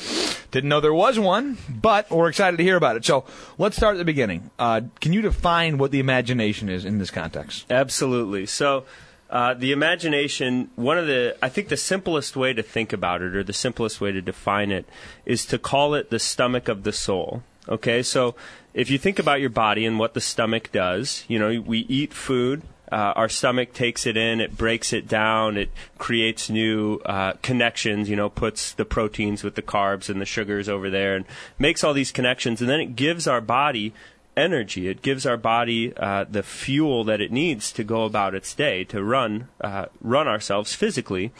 Didn't 0.50 0.68
know 0.68 0.80
there 0.80 0.92
was 0.92 1.20
one, 1.20 1.56
but 1.68 2.10
we're 2.10 2.28
excited 2.28 2.56
to 2.56 2.64
hear 2.64 2.74
about 2.74 2.96
it. 2.96 3.04
So 3.04 3.24
let's 3.58 3.76
start 3.76 3.94
at 3.94 3.98
the 3.98 4.04
beginning. 4.04 4.50
Uh, 4.58 4.80
can 5.00 5.12
you 5.12 5.22
define 5.22 5.78
what 5.78 5.92
the 5.92 6.00
imagination 6.00 6.68
is 6.68 6.84
in 6.84 6.98
this 6.98 7.12
context? 7.12 7.70
Absolutely. 7.70 8.46
So, 8.46 8.86
uh, 9.30 9.54
the 9.54 9.72
imagination, 9.72 10.70
one 10.76 10.98
of 10.98 11.06
the, 11.06 11.36
I 11.42 11.48
think 11.48 11.68
the 11.68 11.76
simplest 11.76 12.36
way 12.36 12.52
to 12.54 12.62
think 12.62 12.92
about 12.92 13.20
it, 13.20 13.36
or 13.36 13.42
the 13.42 13.52
simplest 13.52 14.00
way 14.00 14.12
to 14.12 14.22
define 14.22 14.70
it, 14.70 14.88
is 15.26 15.44
to 15.46 15.58
call 15.58 15.94
it 15.94 16.10
the 16.10 16.18
stomach 16.18 16.68
of 16.68 16.82
the 16.84 16.92
soul. 16.92 17.42
Okay, 17.68 18.02
so 18.02 18.34
if 18.72 18.90
you 18.90 18.96
think 18.96 19.18
about 19.18 19.40
your 19.40 19.50
body 19.50 19.84
and 19.84 19.98
what 19.98 20.14
the 20.14 20.20
stomach 20.22 20.72
does, 20.72 21.24
you 21.28 21.38
know, 21.38 21.60
we 21.60 21.80
eat 21.80 22.14
food. 22.14 22.62
Uh, 22.90 23.12
our 23.16 23.28
stomach 23.28 23.74
takes 23.74 24.06
it 24.06 24.16
in, 24.16 24.40
it 24.40 24.56
breaks 24.56 24.94
it 24.94 25.06
down, 25.06 25.58
it 25.58 25.70
creates 25.98 26.48
new 26.48 26.98
uh, 27.04 27.34
connections, 27.42 28.08
you 28.08 28.16
know, 28.16 28.30
puts 28.30 28.72
the 28.72 28.84
proteins 28.86 29.44
with 29.44 29.56
the 29.56 29.62
carbs 29.62 30.08
and 30.08 30.22
the 30.22 30.24
sugars 30.24 30.70
over 30.70 30.88
there 30.88 31.14
and 31.14 31.26
makes 31.58 31.84
all 31.84 31.92
these 31.92 32.10
connections. 32.10 32.62
And 32.62 32.70
then 32.70 32.80
it 32.80 32.96
gives 32.96 33.26
our 33.26 33.42
body 33.42 33.92
energy. 34.38 34.88
It 34.88 35.02
gives 35.02 35.26
our 35.26 35.36
body 35.36 35.94
uh, 35.96 36.24
the 36.30 36.42
fuel 36.42 37.04
that 37.04 37.20
it 37.20 37.32
needs 37.32 37.72
to 37.72 37.84
go 37.84 38.04
about 38.04 38.34
its 38.34 38.54
day 38.54 38.84
to 38.84 39.02
run 39.02 39.48
uh, 39.60 39.86
run 40.00 40.28
ourselves 40.28 40.74
physically. 40.74 41.32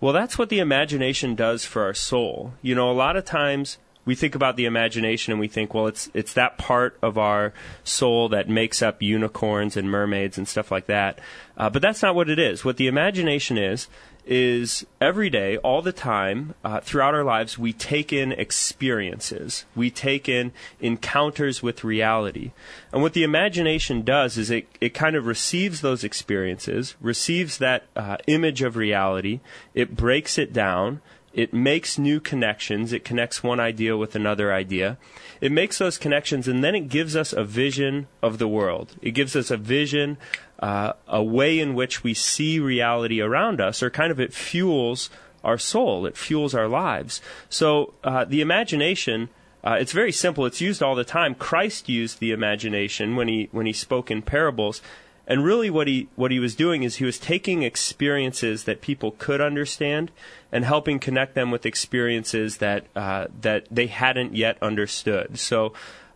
Well, 0.00 0.12
that's 0.12 0.38
what 0.38 0.48
the 0.48 0.60
imagination 0.60 1.34
does 1.34 1.64
for 1.64 1.82
our 1.82 1.94
soul. 1.94 2.54
You 2.62 2.74
know, 2.74 2.90
a 2.90 2.92
lot 2.92 3.16
of 3.16 3.24
times 3.24 3.78
we 4.04 4.14
think 4.14 4.34
about 4.34 4.56
the 4.56 4.64
imagination 4.64 5.32
and 5.32 5.40
we 5.40 5.48
think, 5.48 5.74
well, 5.74 5.86
it's 5.86 6.08
it's 6.14 6.32
that 6.32 6.56
part 6.56 6.96
of 7.02 7.18
our 7.18 7.52
soul 7.84 8.30
that 8.30 8.48
makes 8.48 8.80
up 8.80 9.02
unicorns 9.02 9.76
and 9.76 9.90
mermaids 9.90 10.38
and 10.38 10.48
stuff 10.48 10.70
like 10.70 10.86
that. 10.86 11.18
Uh, 11.58 11.68
but 11.68 11.82
that's 11.82 12.00
not 12.00 12.14
what 12.14 12.30
it 12.30 12.38
is. 12.38 12.64
What 12.64 12.78
the 12.78 12.86
imagination 12.86 13.58
is 13.58 13.88
is 14.28 14.86
every 15.00 15.30
day, 15.30 15.56
all 15.58 15.80
the 15.80 15.92
time, 15.92 16.54
uh, 16.62 16.80
throughout 16.80 17.14
our 17.14 17.24
lives, 17.24 17.58
we 17.58 17.72
take 17.72 18.12
in 18.12 18.30
experiences. 18.32 19.64
We 19.74 19.90
take 19.90 20.28
in 20.28 20.52
encounters 20.80 21.62
with 21.62 21.82
reality. 21.82 22.52
And 22.92 23.02
what 23.02 23.14
the 23.14 23.24
imagination 23.24 24.02
does 24.02 24.36
is 24.36 24.50
it, 24.50 24.68
it 24.80 24.94
kind 24.94 25.16
of 25.16 25.26
receives 25.26 25.80
those 25.80 26.04
experiences, 26.04 26.94
receives 27.00 27.58
that 27.58 27.84
uh, 27.96 28.18
image 28.26 28.60
of 28.60 28.76
reality, 28.76 29.40
it 29.74 29.96
breaks 29.96 30.36
it 30.36 30.52
down, 30.52 31.00
it 31.32 31.54
makes 31.54 31.98
new 31.98 32.18
connections. 32.18 32.92
It 32.92 33.04
connects 33.04 33.44
one 33.44 33.60
idea 33.60 33.96
with 33.96 34.16
another 34.16 34.52
idea. 34.52 34.98
It 35.40 35.52
makes 35.52 35.78
those 35.78 35.96
connections, 35.96 36.48
and 36.48 36.64
then 36.64 36.74
it 36.74 36.88
gives 36.88 37.14
us 37.14 37.32
a 37.32 37.44
vision 37.44 38.08
of 38.22 38.38
the 38.38 38.48
world. 38.48 38.96
It 39.00 39.12
gives 39.12 39.36
us 39.36 39.50
a 39.50 39.56
vision, 39.56 40.18
uh, 40.58 40.92
a 41.06 41.22
way 41.22 41.58
in 41.58 41.74
which 41.74 42.02
we 42.02 42.14
see 42.14 42.58
reality 42.58 43.20
around 43.20 43.60
us, 43.60 43.82
or 43.82 43.90
kind 43.90 44.10
of 44.10 44.18
it 44.18 44.32
fuels 44.32 45.10
our 45.44 45.58
soul. 45.58 46.06
It 46.06 46.16
fuels 46.16 46.54
our 46.54 46.68
lives. 46.68 47.20
So 47.48 47.94
uh, 48.04 48.24
the 48.24 48.40
imagination. 48.40 49.28
Uh, 49.64 49.76
it's 49.80 49.92
very 49.92 50.12
simple. 50.12 50.46
It's 50.46 50.60
used 50.60 50.82
all 50.82 50.94
the 50.94 51.04
time. 51.04 51.34
Christ 51.34 51.88
used 51.88 52.20
the 52.20 52.30
imagination 52.30 53.16
when 53.16 53.26
he 53.26 53.48
when 53.50 53.66
he 53.66 53.72
spoke 53.72 54.08
in 54.08 54.22
parables, 54.22 54.80
and 55.26 55.44
really 55.44 55.68
what 55.68 55.88
he 55.88 56.08
what 56.14 56.30
he 56.30 56.38
was 56.38 56.54
doing 56.54 56.84
is 56.84 56.96
he 56.96 57.04
was 57.04 57.18
taking 57.18 57.64
experiences 57.64 58.64
that 58.64 58.80
people 58.80 59.10
could 59.18 59.40
understand 59.40 60.12
and 60.52 60.64
helping 60.64 61.00
connect 61.00 61.34
them 61.34 61.50
with 61.50 61.66
experiences 61.66 62.58
that 62.58 62.86
uh, 62.94 63.26
that 63.40 63.66
they 63.70 63.88
hadn't 63.88 64.34
yet 64.34 64.56
understood. 64.62 65.38
So. 65.38 65.72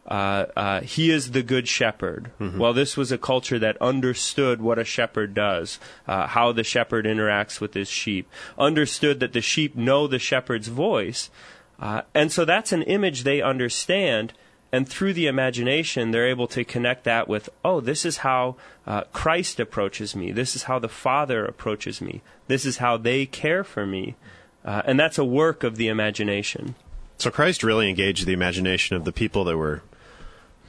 Uh, 0.07 0.47
uh, 0.57 0.81
he 0.81 1.11
is 1.11 1.31
the 1.31 1.45
good 1.45 1.69
shepherd. 1.69 2.33
Well, 2.59 2.73
this 2.73 2.97
was 2.97 3.13
a 3.13 3.19
culture 3.19 3.59
that 3.61 3.81
understood 3.81 4.61
what 4.61 4.79
a 4.79 4.85
shepherd 4.85 5.33
does, 5.33 5.79
uh, 6.09 6.27
how 6.27 6.51
the 6.51 6.65
shepherd 6.65 7.05
interacts 7.05 7.61
with 7.61 7.75
his 7.75 7.89
sheep, 7.89 8.29
understood 8.59 9.21
that 9.21 9.33
the 9.33 9.41
sheep 9.41 9.77
know 9.77 10.09
the 10.09 10.19
shepherd's 10.19 10.69
voice, 10.69 11.31
uh, 11.79 12.03
and 12.15 12.33
so 12.33 12.45
that's 12.45 12.73
an 12.73 12.83
image 12.83 13.23
they 13.23 13.43
understand. 13.43 14.33
And 14.75 14.89
through 14.89 15.13
the 15.13 15.27
imagination, 15.27 16.13
they're 16.13 16.29
able 16.29 16.47
to 16.49 16.65
connect 16.65 17.05
that 17.05 17.29
with, 17.29 17.51
oh, 17.63 17.81
this 17.81 18.07
is 18.07 18.19
how 18.19 18.57
uh, 18.87 19.03
Christ 19.13 19.61
approaches 19.61 20.17
me. 20.17 20.33
This 20.33 20.57
is 20.57 20.63
how 20.63 20.79
the 20.79 20.89
Father 20.89 21.45
approaches 21.45 22.01
me. 22.01 22.23
This 22.47 22.65
is 22.65 22.79
how 22.79 22.97
they 22.97 23.27
care 23.27 23.65
for 23.65 23.85
me. 23.85 24.17
Uh, 24.65 24.81
and 24.87 24.99
that's 24.99 25.19
a 25.19 25.25
work 25.27 25.63
of 25.63 25.77
the 25.77 25.89
imagination. 25.89 26.75
So 27.19 27.31
Christ 27.31 27.63
really 27.63 27.91
engaged 27.91 28.25
the 28.25 28.33
imagination 28.33 28.97
of 28.97 29.05
the 29.05 29.13
people 29.13 29.45
that 29.45 29.59
were 29.59 29.83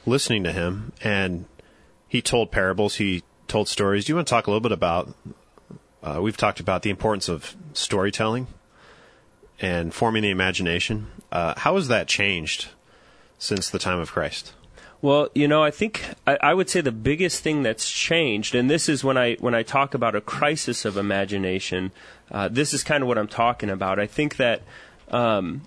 listening 0.05 0.43
to 0.43 0.51
him, 0.51 0.93
and 1.01 1.45
he 2.07 2.22
told 2.22 2.51
parables, 2.51 2.95
he 2.95 3.24
told 3.48 3.67
stories. 3.67 4.05
Do 4.05 4.12
you 4.12 4.15
want 4.15 4.27
to 4.27 4.31
talk 4.31 4.48
a 4.48 4.50
little 4.50 4.62
bit 4.62 4.72
about? 4.72 5.13
Uh, 6.01 6.19
we've 6.22 6.38
talked 6.38 6.60
about 6.60 6.81
the 6.81 6.89
importance 6.89 7.29
of 7.29 7.55
storytelling 7.74 8.48
and 9.60 9.93
forming 9.93 10.24
the 10.24 10.29
imagination. 10.29 11.07
Uh, 11.31 11.53
how 11.57 11.75
has 11.75 11.88
that 11.88 12.07
changed 12.07 12.69
since 13.38 13.69
the 13.69 13.79
time 13.79 14.00
of 14.00 14.12
Christ? 14.12 14.53
Well, 15.01 15.29
you 15.36 15.48
know, 15.50 15.63
I 15.63 15.72
think 15.72 16.05
I, 16.25 16.38
I 16.41 16.53
would 16.53 16.69
say 16.69 16.79
the 16.79 16.91
biggest 16.91 17.43
thing 17.43 17.63
that's 17.63 17.89
changed, 17.89 18.55
and 18.55 18.69
this 18.69 18.88
is 18.88 19.03
when 19.03 19.17
I 19.17 19.36
when 19.36 19.53
I 19.53 19.63
talk 19.63 19.93
about 19.93 20.15
a 20.15 20.22
crisis 20.22 20.86
of 20.86 20.95
imagination. 20.95 21.91
Uh, 22.31 22.48
this 22.48 22.74
is 22.74 22.83
kind 22.83 23.03
of 23.03 23.07
what 23.07 23.17
I'm 23.17 23.27
talking 23.27 23.69
about. 23.69 24.00
I 24.00 24.07
think 24.07 24.38
that 24.38 24.62
um, 25.10 25.63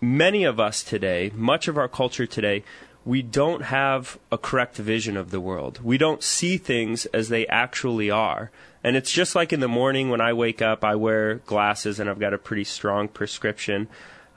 many 0.00 0.42
of 0.44 0.58
us 0.58 0.82
today, 0.82 1.30
much 1.34 1.68
of 1.68 1.78
our 1.78 1.88
culture 1.88 2.26
today, 2.26 2.64
we 3.04 3.20
don't 3.22 3.62
have 3.62 4.18
a 4.32 4.38
correct 4.38 4.76
vision 4.76 5.16
of 5.16 5.30
the 5.30 5.40
world. 5.40 5.80
We 5.82 5.98
don't 5.98 6.22
see 6.22 6.56
things 6.56 7.06
as 7.06 7.28
they 7.28 7.46
actually 7.48 8.10
are. 8.10 8.50
And 8.82 8.96
it's 8.96 9.10
just 9.12 9.34
like 9.34 9.52
in 9.52 9.60
the 9.60 9.68
morning 9.68 10.10
when 10.10 10.20
I 10.20 10.32
wake 10.32 10.62
up, 10.62 10.84
I 10.84 10.94
wear 10.94 11.36
glasses 11.36 12.00
and 12.00 12.08
I've 12.08 12.18
got 12.18 12.32
a 12.34 12.38
pretty 12.38 12.64
strong 12.64 13.08
prescription. 13.08 13.88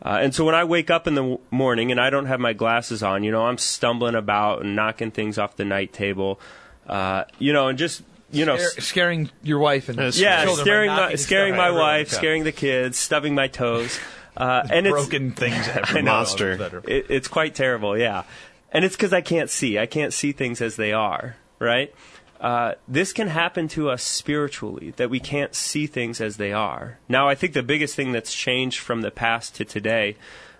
Uh, 0.05 0.19
and 0.21 0.33
so 0.35 0.45
when 0.45 0.55
I 0.55 0.63
wake 0.63 0.89
up 0.89 1.07
in 1.07 1.15
the 1.15 1.21
w- 1.21 1.39
morning 1.51 1.91
and 1.91 1.99
I 1.99 2.09
don't 2.09 2.27
have 2.27 2.39
my 2.39 2.53
glasses 2.53 3.01
on, 3.03 3.23
you 3.23 3.31
know, 3.31 3.45
I'm 3.45 3.57
stumbling 3.57 4.15
about 4.15 4.61
and 4.63 4.75
knocking 4.75 5.11
things 5.11 5.37
off 5.37 5.55
the 5.55 5.65
night 5.65 5.91
table, 5.91 6.39
uh, 6.87 7.23
you 7.39 7.51
know, 7.53 7.67
and 7.69 7.77
just 7.77 8.03
you 8.31 8.45
know, 8.45 8.57
Scare- 8.57 8.81
scaring 8.81 9.29
your 9.43 9.59
wife 9.59 9.87
and 9.87 9.97
Yes. 9.97 10.19
yeah, 10.19 10.43
children 10.43 10.65
by 10.65 10.65
scaring 10.65 10.89
my 10.91 11.15
scaring 11.15 11.55
my 11.55 11.71
wife, 11.71 12.11
Yeah. 12.11 12.17
scaring 12.17 12.43
the 12.43 12.51
kids, 12.51 12.97
stubbing 12.97 13.33
my 13.33 13.47
toes, 13.47 13.97
uh, 14.35 14.67
and 14.69 14.85
it's 14.85 14.93
broken 14.93 15.31
things. 15.31 15.65
everywhere. 15.73 16.03
Monster. 16.03 16.51
It's 16.51 16.87
it, 16.87 17.05
it's 17.09 17.27
quite 17.29 17.55
terrible, 17.55 17.97
yeah. 17.97 18.23
And 18.71 18.83
it's 18.83 18.95
because 18.95 19.13
I 19.13 19.21
can't 19.21 19.49
see. 19.49 19.79
I 19.79 19.85
can't 19.85 20.13
see 20.13 20.31
things 20.31 20.61
as 20.61 20.75
they 20.75 20.91
are, 20.91 21.37
right? 21.59 21.93
Uh, 22.39 22.73
this 22.87 23.13
can 23.13 23.29
happen 23.29 23.67
to 23.69 23.89
us 23.89 24.03
spiritually, 24.03 24.93
that 24.97 25.09
we 25.09 25.19
can't 25.19 25.55
see 25.55 25.87
things 25.87 26.21
as 26.21 26.37
they 26.37 26.53
are. 26.53 26.99
Now, 27.09 27.27
I 27.27 27.35
think 27.35 27.53
the 27.53 27.63
biggest 27.63 27.95
thing 27.95 28.11
that's 28.11 28.33
changed 28.33 28.79
from 28.79 29.01
the 29.01 29.09
past 29.09 29.55
to 29.55 29.65
today, 29.65 30.17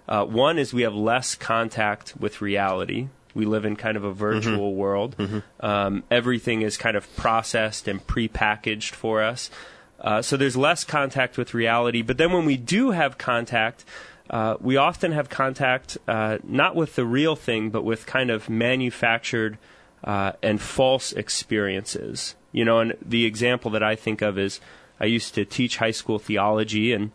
uh, 0.07 0.25
one 0.25 0.57
is 0.57 0.73
we 0.73 0.81
have 0.81 0.95
less 0.95 1.35
contact 1.35 2.15
with 2.17 2.41
reality. 2.41 3.09
We 3.35 3.45
live 3.45 3.65
in 3.65 3.75
kind 3.75 3.95
of 3.95 4.03
a 4.03 4.11
virtual 4.11 4.73
world. 4.73 5.15
Um, 5.59 6.03
everything 6.09 6.63
is 6.63 6.77
kind 6.77 6.97
of 6.97 7.15
processed 7.15 7.87
and 7.87 8.05
prepackaged 8.07 8.95
for 8.95 9.21
us. 9.21 9.51
Uh, 9.99 10.23
so 10.23 10.37
there's 10.37 10.57
less 10.57 10.83
contact 10.83 11.37
with 11.37 11.53
reality. 11.53 12.01
But 12.01 12.17
then 12.17 12.31
when 12.31 12.45
we 12.45 12.57
do 12.57 12.91
have 12.91 13.19
contact, 13.19 13.85
uh, 14.29 14.57
we 14.59 14.77
often 14.77 15.11
have 15.11 15.29
contact 15.29 15.97
uh, 16.07 16.37
not 16.43 16.75
with 16.75 16.95
the 16.95 17.05
real 17.05 17.35
thing, 17.35 17.69
but 17.69 17.83
with 17.83 18.05
kind 18.05 18.29
of 18.29 18.49
manufactured 18.49 19.57
uh, 20.03 20.33
and 20.41 20.61
false 20.61 21.11
experiences. 21.13 22.35
You 22.51 22.65
know, 22.65 22.79
and 22.79 22.95
the 23.01 23.25
example 23.25 23.71
that 23.71 23.83
I 23.83 23.95
think 23.95 24.21
of 24.21 24.37
is 24.37 24.59
I 24.99 25.05
used 25.05 25.35
to 25.35 25.45
teach 25.45 25.77
high 25.77 25.91
school 25.91 26.19
theology, 26.19 26.93
and 26.93 27.11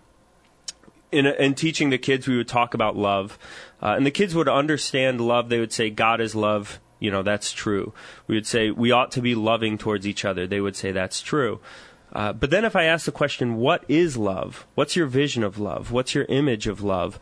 in, 1.10 1.26
in 1.26 1.54
teaching 1.54 1.90
the 1.90 1.98
kids, 1.98 2.26
we 2.26 2.36
would 2.36 2.48
talk 2.48 2.74
about 2.74 2.96
love. 2.96 3.38
Uh, 3.82 3.94
and 3.96 4.06
the 4.06 4.10
kids 4.10 4.34
would 4.34 4.48
understand 4.48 5.20
love. 5.20 5.48
They 5.48 5.60
would 5.60 5.72
say, 5.72 5.90
God 5.90 6.20
is 6.20 6.34
love. 6.34 6.80
You 6.98 7.10
know, 7.10 7.22
that's 7.22 7.52
true. 7.52 7.92
We 8.26 8.36
would 8.36 8.46
say, 8.46 8.70
we 8.70 8.92
ought 8.92 9.10
to 9.12 9.20
be 9.20 9.34
loving 9.34 9.76
towards 9.76 10.06
each 10.06 10.24
other. 10.24 10.46
They 10.46 10.60
would 10.60 10.76
say, 10.76 10.92
that's 10.92 11.20
true. 11.20 11.60
Uh, 12.12 12.32
but 12.32 12.50
then 12.50 12.64
if 12.64 12.76
I 12.76 12.84
ask 12.84 13.06
the 13.06 13.12
question, 13.12 13.56
what 13.56 13.84
is 13.88 14.16
love? 14.16 14.66
What's 14.74 14.96
your 14.96 15.06
vision 15.06 15.42
of 15.42 15.58
love? 15.58 15.90
What's 15.90 16.14
your 16.14 16.24
image 16.24 16.66
of 16.66 16.82
love? 16.82 17.18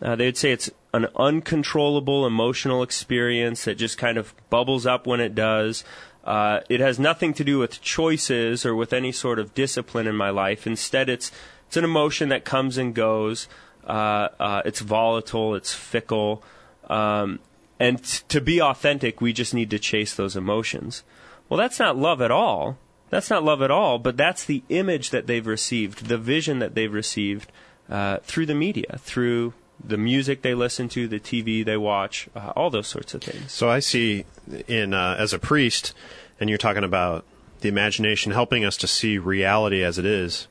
Uh, 0.00 0.16
they 0.16 0.24
would 0.26 0.36
say 0.36 0.52
it's 0.52 0.70
an 0.94 1.08
uncontrollable 1.14 2.26
emotional 2.26 2.82
experience 2.82 3.64
that 3.64 3.76
just 3.76 3.98
kind 3.98 4.16
of 4.16 4.34
bubbles 4.48 4.86
up 4.86 5.06
when 5.06 5.20
it 5.20 5.34
does. 5.34 5.84
Uh, 6.24 6.60
it 6.68 6.80
has 6.80 6.98
nothing 6.98 7.34
to 7.34 7.44
do 7.44 7.58
with 7.58 7.80
choices 7.82 8.64
or 8.64 8.74
with 8.74 8.92
any 8.92 9.12
sort 9.12 9.38
of 9.38 9.54
discipline 9.54 10.06
in 10.06 10.16
my 10.16 10.30
life. 10.30 10.66
Instead, 10.66 11.08
it's 11.08 11.30
it's 11.66 11.76
an 11.76 11.84
emotion 11.84 12.30
that 12.30 12.44
comes 12.44 12.78
and 12.78 12.94
goes. 12.94 13.46
Uh, 13.86 14.28
uh, 14.40 14.62
it's 14.64 14.80
volatile. 14.80 15.54
It's 15.54 15.72
fickle. 15.72 16.42
Um, 16.88 17.38
and 17.78 18.02
t- 18.02 18.22
to 18.28 18.40
be 18.40 18.60
authentic, 18.60 19.20
we 19.20 19.32
just 19.32 19.54
need 19.54 19.70
to 19.70 19.78
chase 19.78 20.14
those 20.14 20.36
emotions. 20.36 21.04
Well, 21.48 21.58
that's 21.58 21.78
not 21.78 21.96
love 21.96 22.20
at 22.20 22.30
all. 22.30 22.78
That's 23.10 23.28
not 23.28 23.44
love 23.44 23.60
at 23.60 23.70
all. 23.70 23.98
But 23.98 24.16
that's 24.16 24.44
the 24.44 24.62
image 24.68 25.10
that 25.10 25.26
they've 25.26 25.46
received, 25.46 26.06
the 26.06 26.18
vision 26.18 26.60
that 26.60 26.74
they've 26.74 26.92
received 26.92 27.52
uh, 27.88 28.18
through 28.22 28.46
the 28.46 28.54
media, 28.54 28.98
through 28.98 29.52
the 29.82 29.98
music 29.98 30.42
they 30.42 30.54
listen 30.54 30.88
to, 30.90 31.08
the 31.08 31.20
TV 31.20 31.64
they 31.64 31.76
watch, 31.76 32.28
uh, 32.34 32.52
all 32.54 32.70
those 32.70 32.86
sorts 32.86 33.14
of 33.14 33.22
things. 33.22 33.52
So 33.52 33.68
I 33.68 33.80
see 33.80 34.24
in 34.68 34.94
uh, 34.94 35.16
as 35.18 35.32
a 35.32 35.38
priest, 35.38 35.94
and 36.38 36.48
you're 36.48 36.58
talking 36.58 36.84
about 36.84 37.24
the 37.60 37.68
imagination 37.68 38.32
helping 38.32 38.64
us 38.64 38.76
to 38.78 38.86
see 38.86 39.18
reality 39.18 39.82
as 39.82 39.98
it 39.98 40.04
is. 40.04 40.46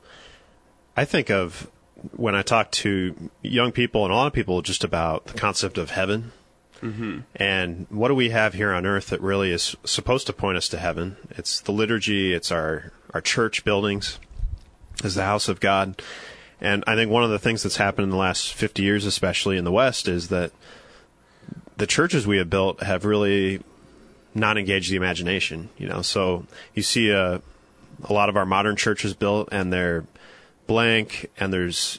I 0.96 1.04
think 1.04 1.30
of 1.30 1.70
when 2.12 2.34
I 2.34 2.42
talk 2.42 2.70
to 2.72 3.30
young 3.42 3.72
people 3.72 4.04
and 4.04 4.12
a 4.12 4.16
lot 4.16 4.26
of 4.26 4.32
people 4.32 4.62
just 4.62 4.84
about 4.84 5.26
the 5.26 5.34
concept 5.34 5.78
of 5.78 5.90
heaven. 5.90 6.32
Mm-hmm. 6.82 7.20
And 7.36 7.86
what 7.90 8.08
do 8.08 8.14
we 8.14 8.30
have 8.30 8.54
here 8.54 8.72
on 8.72 8.86
earth 8.86 9.08
that 9.08 9.20
really 9.20 9.50
is 9.50 9.76
supposed 9.84 10.26
to 10.26 10.32
point 10.32 10.56
us 10.56 10.68
to 10.68 10.78
heaven? 10.78 11.16
It's 11.30 11.60
the 11.60 11.72
liturgy, 11.72 12.32
it's 12.32 12.50
our, 12.50 12.92
our 13.12 13.20
church 13.20 13.64
buildings, 13.64 14.18
is 15.04 15.14
the 15.14 15.24
house 15.24 15.48
of 15.48 15.60
God. 15.60 16.02
And 16.60 16.84
I 16.86 16.94
think 16.94 17.10
one 17.10 17.24
of 17.24 17.30
the 17.30 17.38
things 17.38 17.62
that's 17.62 17.76
happened 17.76 18.04
in 18.04 18.10
the 18.10 18.16
last 18.16 18.52
50 18.52 18.82
years, 18.82 19.04
especially 19.04 19.56
in 19.56 19.64
the 19.64 19.72
West, 19.72 20.08
is 20.08 20.28
that 20.28 20.52
the 21.76 21.86
churches 21.86 22.26
we 22.26 22.38
have 22.38 22.50
built 22.50 22.82
have 22.82 23.04
really 23.04 23.62
not 24.34 24.58
engaged 24.58 24.90
the 24.90 24.96
imagination. 24.96 25.70
You 25.78 25.88
know, 25.88 26.02
so 26.02 26.46
you 26.74 26.82
see 26.82 27.10
a 27.10 27.40
a 28.04 28.12
lot 28.12 28.28
of 28.28 28.36
our 28.36 28.46
modern 28.46 28.76
churches 28.76 29.14
built, 29.14 29.48
and 29.52 29.72
they're 29.72 30.04
blank, 30.66 31.30
and 31.38 31.52
there's 31.52 31.98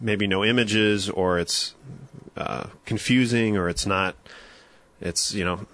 maybe 0.00 0.26
no 0.26 0.44
images, 0.44 1.08
or 1.08 1.38
it's 1.38 1.74
uh, 2.38 2.68
confusing, 2.86 3.56
or 3.56 3.68
it's 3.68 3.86
not. 3.86 4.14
It's 5.00 5.34
you 5.34 5.44
know 5.44 5.66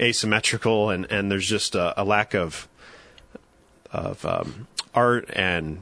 asymmetrical, 0.00 0.90
and 0.90 1.06
and 1.10 1.30
there's 1.30 1.46
just 1.46 1.74
a, 1.74 2.00
a 2.00 2.04
lack 2.04 2.34
of 2.34 2.68
of 3.92 4.24
um, 4.24 4.66
art 4.94 5.28
and 5.34 5.80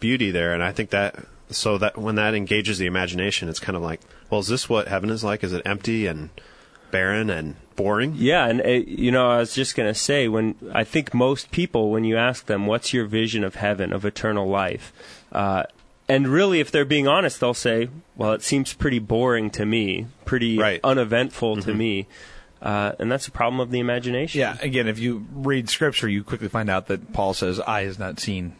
beauty 0.00 0.30
there, 0.30 0.52
and 0.52 0.62
I 0.62 0.72
think 0.72 0.90
that 0.90 1.24
so 1.50 1.78
that 1.78 1.98
when 1.98 2.14
that 2.16 2.34
engages 2.34 2.78
the 2.78 2.86
imagination, 2.86 3.48
it's 3.48 3.60
kind 3.60 3.76
of 3.76 3.82
like, 3.82 4.00
well, 4.28 4.40
is 4.40 4.48
this 4.48 4.68
what 4.68 4.88
heaven 4.88 5.10
is 5.10 5.24
like? 5.24 5.42
Is 5.42 5.52
it 5.52 5.62
empty 5.64 6.06
and 6.06 6.30
barren 6.90 7.30
and 7.30 7.56
boring? 7.76 8.14
Yeah, 8.16 8.46
and 8.46 8.60
uh, 8.60 8.68
you 8.68 9.10
know, 9.10 9.30
I 9.30 9.38
was 9.38 9.54
just 9.54 9.76
going 9.76 9.88
to 9.88 9.98
say 9.98 10.28
when 10.28 10.54
I 10.72 10.84
think 10.84 11.14
most 11.14 11.50
people, 11.50 11.90
when 11.90 12.04
you 12.04 12.16
ask 12.16 12.46
them, 12.46 12.66
"What's 12.66 12.92
your 12.92 13.06
vision 13.06 13.44
of 13.44 13.56
heaven, 13.56 13.92
of 13.92 14.04
eternal 14.04 14.48
life?" 14.48 14.92
Uh, 15.32 15.64
and 16.10 16.28
really, 16.28 16.60
if 16.60 16.70
they're 16.70 16.84
being 16.84 17.08
honest, 17.08 17.40
they'll 17.40 17.54
say, 17.54 17.88
"Well, 18.16 18.32
it 18.32 18.42
seems 18.42 18.74
pretty 18.74 18.98
boring 18.98 19.50
to 19.50 19.64
me, 19.64 20.06
pretty 20.24 20.58
Right. 20.58 20.80
uneventful 20.84 21.58
to 21.62 21.72
me," 21.74 22.06
uh, 22.60 22.92
and 22.98 23.10
that's 23.10 23.26
a 23.28 23.30
problem 23.30 23.60
of 23.60 23.70
the 23.70 23.78
imagination. 23.80 24.40
Yeah, 24.40 24.56
again, 24.60 24.88
if 24.88 24.98
you 24.98 25.26
read 25.32 25.68
scripture, 25.70 26.08
you 26.08 26.22
quickly 26.24 26.48
find 26.48 26.68
out 26.68 26.88
that 26.88 27.12
Paul 27.12 27.32
says, 27.34 27.60
"Eye 27.60 27.84
has 27.84 27.98
not 27.98 28.20
seen, 28.20 28.54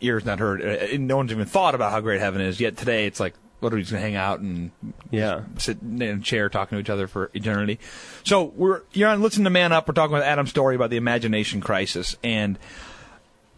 ear 0.00 0.16
has 0.18 0.24
not 0.24 0.38
heard." 0.38 0.62
Uh, 0.64 0.96
No 0.98 1.16
one's 1.18 1.32
even 1.32 1.46
thought 1.46 1.74
about 1.74 1.92
how 1.92 2.00
great 2.00 2.20
heaven 2.20 2.40
is. 2.40 2.60
Yet 2.60 2.76
today, 2.76 3.06
it's 3.06 3.20
like, 3.20 3.34
what 3.60 3.72
are 3.72 3.76
we 3.76 3.82
just 3.82 3.92
gonna 3.92 4.02
hang 4.02 4.16
out 4.16 4.40
and 4.40 4.70
Yeah. 5.12 5.42
sit 5.58 5.78
in 5.82 6.02
a 6.02 6.18
chair 6.18 6.48
talking 6.48 6.76
to 6.76 6.80
each 6.80 6.90
other 6.90 7.06
for 7.06 7.30
eternity? 7.34 7.78
So 8.24 8.52
we're 8.56 8.80
you're 8.92 9.08
on 9.08 9.22
listen 9.22 9.44
to 9.44 9.50
Man 9.50 9.70
Up. 9.72 9.86
We're 9.86 9.94
talking 9.94 10.14
with 10.14 10.24
Adam 10.24 10.46
Story 10.46 10.74
about 10.74 10.90
the 10.90 10.96
imagination 10.96 11.60
crisis, 11.60 12.16
and 12.24 12.58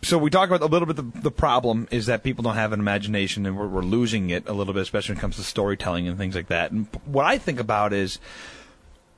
so 0.05 0.19
we 0.19 0.31
talk 0.31 0.49
about 0.49 0.63
a 0.63 0.67
little 0.67 0.87
bit. 0.87 0.97
The, 0.97 1.21
the 1.21 1.31
problem 1.31 1.89
is 1.91 2.07
that 2.07 2.23
people 2.23 2.43
don't 2.43 2.55
have 2.55 2.73
an 2.73 2.81
imagination, 2.81 3.47
and 3.47 3.59
we're, 3.59 3.67
we're 3.67 3.83
losing 3.83 4.31
it 4.31 4.49
a 4.49 4.53
little 4.53 4.75
bit, 4.75 4.83
especially 4.83 5.15
when 5.15 5.19
it 5.19 5.23
comes 5.23 5.37
to 5.37 5.43
storytelling 5.43 6.07
and 6.07 6.19
things 6.19 6.35
like 6.35 6.49
that. 6.49 6.71
And 6.71 6.87
what 7.05 7.25
I 7.25 7.39
think 7.39 7.59
about 7.59 7.93
is 7.93 8.19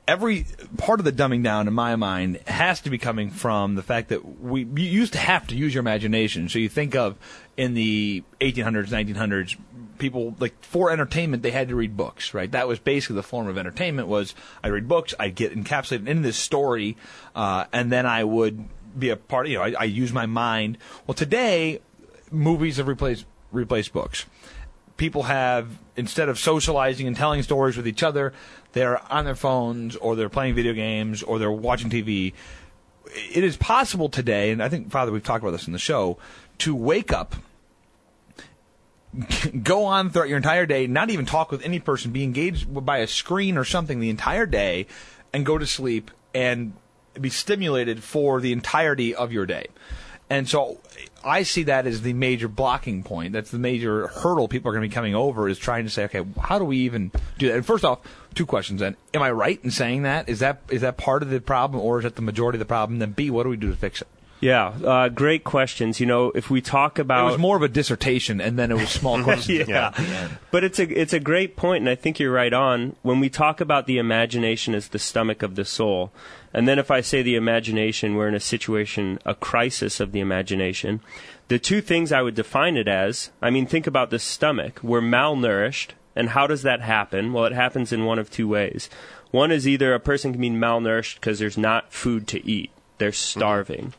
every 0.07 0.45
part 0.77 0.99
of 0.99 1.05
the 1.05 1.11
dumbing 1.11 1.43
down 1.43 1.67
in 1.67 1.73
my 1.73 1.95
mind 1.95 2.39
has 2.47 2.79
to 2.81 2.89
be 2.89 2.97
coming 2.97 3.29
from 3.29 3.75
the 3.75 3.83
fact 3.83 4.09
that 4.09 4.41
we 4.41 4.61
you 4.61 4.83
used 4.83 5.13
to 5.13 5.19
have 5.19 5.45
to 5.47 5.55
use 5.55 5.73
your 5.73 5.81
imagination. 5.81 6.47
So 6.49 6.59
you 6.59 6.69
think 6.69 6.95
of 6.95 7.17
in 7.57 7.73
the 7.73 8.23
1800s, 8.39 8.87
1900s, 8.87 9.57
people 9.97 10.35
like 10.39 10.63
for 10.63 10.91
entertainment 10.91 11.43
they 11.43 11.51
had 11.51 11.67
to 11.69 11.75
read 11.75 11.97
books, 11.97 12.33
right? 12.33 12.49
That 12.51 12.67
was 12.67 12.79
basically 12.79 13.17
the 13.17 13.23
form 13.23 13.47
of 13.47 13.57
entertainment. 13.57 14.07
Was 14.07 14.33
I 14.63 14.69
read 14.69 14.87
books, 14.87 15.13
I 15.19 15.29
get 15.29 15.53
encapsulated 15.53 16.07
in 16.07 16.21
this 16.21 16.37
story, 16.37 16.95
uh, 17.35 17.65
and 17.73 17.91
then 17.91 18.05
I 18.05 18.23
would 18.23 18.65
be 18.97 19.09
a 19.09 19.17
part. 19.17 19.45
of 19.45 19.51
You 19.51 19.57
know, 19.57 19.63
I, 19.63 19.73
I 19.79 19.83
use 19.85 20.13
my 20.13 20.25
mind. 20.25 20.77
Well, 21.05 21.15
today 21.15 21.81
movies 22.31 22.77
have 22.77 22.87
replaced 22.87 23.25
replaced 23.51 23.93
books 23.93 24.25
people 24.97 25.23
have 25.23 25.69
instead 25.95 26.27
of 26.27 26.37
socializing 26.37 27.07
and 27.07 27.15
telling 27.15 27.41
stories 27.43 27.77
with 27.77 27.87
each 27.87 28.03
other, 28.03 28.33
they're 28.73 29.01
on 29.11 29.25
their 29.25 29.35
phones 29.35 29.95
or 29.95 30.15
they're 30.15 30.29
playing 30.29 30.55
video 30.55 30.73
games 30.73 31.23
or 31.23 31.39
they're 31.39 31.51
watching 31.51 31.89
TV. 31.89 32.33
It 33.33 33.43
is 33.43 33.55
possible 33.55 34.09
today, 34.09 34.51
and 34.51 34.61
I 34.61 34.67
think 34.67 34.91
Father, 34.91 35.11
we've 35.11 35.23
talked 35.23 35.43
about 35.43 35.51
this 35.51 35.67
in 35.67 35.73
the 35.73 35.79
show, 35.79 36.17
to 36.59 36.75
wake 36.75 37.13
up, 37.13 37.35
go 39.63 39.85
on 39.85 40.09
throughout 40.09 40.27
your 40.27 40.37
entire 40.37 40.65
day, 40.65 40.87
not 40.87 41.09
even 41.09 41.25
talk 41.25 41.51
with 41.51 41.63
any 41.63 41.79
person, 41.79 42.11
be 42.11 42.23
engaged 42.23 42.67
by 42.85 42.97
a 42.97 43.07
screen 43.07 43.57
or 43.57 43.63
something 43.63 43.99
the 43.99 44.09
entire 44.09 44.45
day, 44.45 44.87
and 45.31 45.45
go 45.45 45.57
to 45.57 45.65
sleep 45.65 46.11
and 46.33 46.73
be 47.21 47.29
stimulated 47.29 48.03
for 48.03 48.41
the 48.41 48.51
entirety 48.51 49.15
of 49.15 49.31
your 49.31 49.45
day. 49.45 49.67
And 50.29 50.47
so 50.47 50.81
I 51.23 51.43
see 51.43 51.63
that 51.63 51.87
as 51.87 52.01
the 52.01 52.13
major 52.13 52.47
blocking 52.47 53.01
point. 53.01 53.33
That's 53.33 53.51
the 53.51 53.59
major 53.59 54.07
hurdle 54.07 54.47
people 54.47 54.69
are 54.69 54.73
going 54.73 54.83
to 54.83 54.89
be 54.89 54.93
coming 54.93 55.15
over 55.15 55.47
is 55.47 55.57
trying 55.57 55.85
to 55.85 55.89
say, 55.89 56.03
okay, 56.05 56.25
how 56.41 56.59
do 56.59 56.65
we 56.65 56.77
even 56.79 57.11
do 57.37 57.47
that? 57.47 57.55
And 57.55 57.65
first 57.65 57.85
off, 57.85 57.99
two 58.35 58.45
questions. 58.45 58.81
Then, 58.81 58.97
am 59.13 59.21
I 59.21 59.31
right 59.31 59.59
in 59.63 59.71
saying 59.71 60.03
that? 60.03 60.27
Is 60.27 60.39
that 60.39 60.61
is 60.69 60.81
that 60.81 60.97
part 60.97 61.23
of 61.23 61.29
the 61.29 61.39
problem, 61.39 61.81
or 61.81 61.99
is 61.99 62.03
that 62.03 62.15
the 62.15 62.21
majority 62.21 62.57
of 62.57 62.59
the 62.59 62.65
problem? 62.65 62.99
Then, 62.99 63.11
B, 63.11 63.29
what 63.29 63.43
do 63.43 63.49
we 63.49 63.57
do 63.57 63.69
to 63.69 63.75
fix 63.75 64.01
it? 64.01 64.07
Yeah, 64.39 64.67
uh, 64.85 65.09
great 65.09 65.43
questions. 65.43 65.99
You 65.99 66.05
know, 66.05 66.31
if 66.35 66.49
we 66.49 66.61
talk 66.61 66.99
about 66.99 67.27
It 67.27 67.31
was 67.31 67.39
more 67.39 67.55
of 67.57 67.63
a 67.63 67.67
dissertation, 67.67 68.39
and 68.39 68.57
then 68.57 68.71
it 68.71 68.75
was 68.75 68.89
small 68.89 69.23
questions. 69.29 69.67
yeah. 69.67 70.29
But 70.51 70.63
it's 70.63 70.79
a 70.79 70.83
it's 70.83 71.13
a 71.13 71.19
great 71.19 71.55
point, 71.55 71.81
and 71.81 71.89
I 71.89 71.95
think 71.95 72.19
you're 72.19 72.31
right 72.31 72.53
on. 72.53 72.95
When 73.01 73.19
we 73.19 73.29
talk 73.29 73.59
about 73.61 73.87
the 73.87 73.97
imagination 73.97 74.75
as 74.75 74.89
the 74.89 74.99
stomach 74.99 75.41
of 75.41 75.55
the 75.55 75.65
soul, 75.65 76.11
and 76.53 76.67
then 76.67 76.77
if 76.77 76.91
I 76.91 77.01
say 77.01 77.23
the 77.23 77.35
imagination, 77.35 78.15
we're 78.15 78.27
in 78.27 78.35
a 78.35 78.39
situation, 78.39 79.19
a 79.25 79.33
crisis 79.33 79.99
of 79.99 80.11
the 80.11 80.19
imagination. 80.19 81.01
The 81.47 81.59
two 81.59 81.81
things 81.81 82.11
I 82.11 82.21
would 82.21 82.35
define 82.35 82.75
it 82.75 82.89
as, 82.89 83.31
I 83.41 83.49
mean, 83.49 83.65
think 83.67 83.87
about 83.87 84.09
the 84.09 84.19
stomach. 84.19 84.81
We're 84.83 85.01
malnourished, 85.01 85.91
And 86.13 86.29
how 86.29 86.45
does 86.45 86.63
that 86.63 86.81
happen? 86.81 87.31
Well, 87.31 87.45
it 87.45 87.53
happens 87.53 87.93
in 87.93 88.03
one 88.03 88.19
of 88.19 88.29
two 88.29 88.47
ways. 88.49 88.89
One 89.31 89.51
is 89.51 89.67
either 89.67 89.93
a 89.93 89.99
person 89.99 90.31
can 90.33 90.41
be 90.41 90.49
malnourished 90.49 91.15
because 91.15 91.39
there's 91.39 91.57
not 91.57 91.93
food 91.93 92.27
to 92.29 92.45
eat, 92.45 92.69
they're 92.97 93.11
starving. 93.11 93.93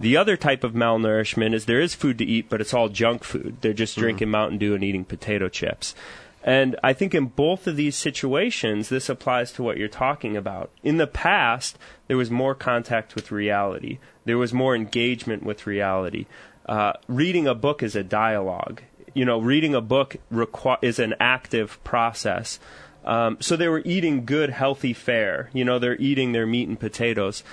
The 0.00 0.16
other 0.16 0.36
type 0.36 0.64
of 0.64 0.72
malnourishment 0.72 1.54
is 1.54 1.66
there 1.66 1.80
is 1.80 1.94
food 1.94 2.18
to 2.18 2.24
eat, 2.24 2.48
but 2.48 2.60
it's 2.60 2.74
all 2.74 2.88
junk 2.88 3.22
food. 3.22 3.58
They're 3.60 3.72
just 3.72 3.96
drinking 3.96 4.30
Mountain 4.30 4.58
Dew 4.58 4.74
and 4.74 4.82
eating 4.82 5.04
potato 5.04 5.48
chips. 5.48 5.94
And 6.42 6.76
I 6.82 6.92
think 6.92 7.14
in 7.14 7.26
both 7.26 7.66
of 7.66 7.76
these 7.76 7.96
situations, 7.96 8.90
this 8.90 9.08
applies 9.08 9.50
to 9.52 9.62
what 9.62 9.78
you're 9.78 9.88
talking 9.88 10.36
about. 10.36 10.70
In 10.82 10.98
the 10.98 11.06
past, 11.06 11.78
there 12.06 12.18
was 12.18 12.30
more 12.30 12.54
contact 12.54 13.14
with 13.14 13.32
reality, 13.32 13.98
there 14.26 14.38
was 14.38 14.52
more 14.52 14.76
engagement 14.76 15.42
with 15.42 15.66
reality. 15.66 16.26
Uh, 16.66 16.94
reading 17.08 17.46
a 17.46 17.54
book 17.54 17.82
is 17.82 17.94
a 17.94 18.02
dialogue. 18.02 18.82
You 19.12 19.24
know, 19.24 19.38
reading 19.38 19.74
a 19.74 19.80
book 19.80 20.16
requi- 20.32 20.78
is 20.82 20.98
an 20.98 21.14
active 21.20 21.82
process. 21.84 22.58
Um, 23.04 23.36
so 23.40 23.56
they 23.56 23.68
were 23.68 23.82
eating 23.84 24.24
good, 24.24 24.50
healthy 24.50 24.92
fare. 24.92 25.50
You 25.52 25.64
know, 25.64 25.78
they're 25.78 25.96
eating 25.96 26.32
their 26.32 26.46
meat 26.46 26.68
and 26.68 26.80
potatoes. 26.80 27.44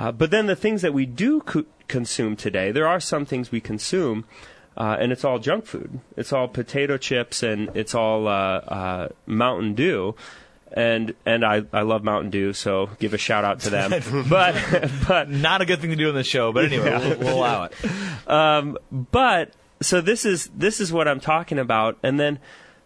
Uh, 0.00 0.10
but 0.10 0.30
then 0.30 0.46
the 0.46 0.56
things 0.56 0.80
that 0.80 0.94
we 0.94 1.04
do 1.04 1.42
co- 1.42 1.66
consume 1.86 2.34
today, 2.34 2.72
there 2.72 2.86
are 2.86 3.00
some 3.00 3.26
things 3.26 3.52
we 3.52 3.60
consume, 3.60 4.24
uh, 4.74 4.96
and 4.98 5.12
it's 5.12 5.26
all 5.26 5.38
junk 5.38 5.66
food. 5.66 6.00
It's 6.16 6.32
all 6.32 6.48
potato 6.48 6.96
chips 6.96 7.42
and 7.42 7.70
it's 7.74 7.94
all 7.94 8.26
uh, 8.26 8.30
uh, 8.30 9.08
Mountain 9.26 9.74
Dew. 9.74 10.14
And 10.72 11.14
and 11.26 11.44
I, 11.44 11.64
I 11.70 11.82
love 11.82 12.02
Mountain 12.02 12.30
Dew, 12.30 12.54
so 12.54 12.88
give 12.98 13.12
a 13.12 13.18
shout 13.18 13.44
out 13.44 13.60
to 13.60 13.70
them. 13.70 13.90
but 14.30 14.54
but 15.06 15.28
Not 15.28 15.60
a 15.60 15.66
good 15.66 15.80
thing 15.80 15.90
to 15.90 15.96
do 15.96 16.08
in 16.08 16.14
the 16.14 16.24
show, 16.24 16.50
but 16.50 16.64
anyway, 16.64 16.96
we'll, 16.96 17.18
we'll 17.18 17.38
allow 17.38 17.64
it. 17.64 17.74
um, 18.26 18.78
but 18.90 19.52
so 19.82 20.00
this 20.00 20.24
is 20.24 20.48
this 20.56 20.80
is 20.80 20.90
what 20.94 21.08
I'm 21.08 21.20
talking 21.20 21.58
about, 21.58 21.98
and 22.02 22.18
then 22.18 22.38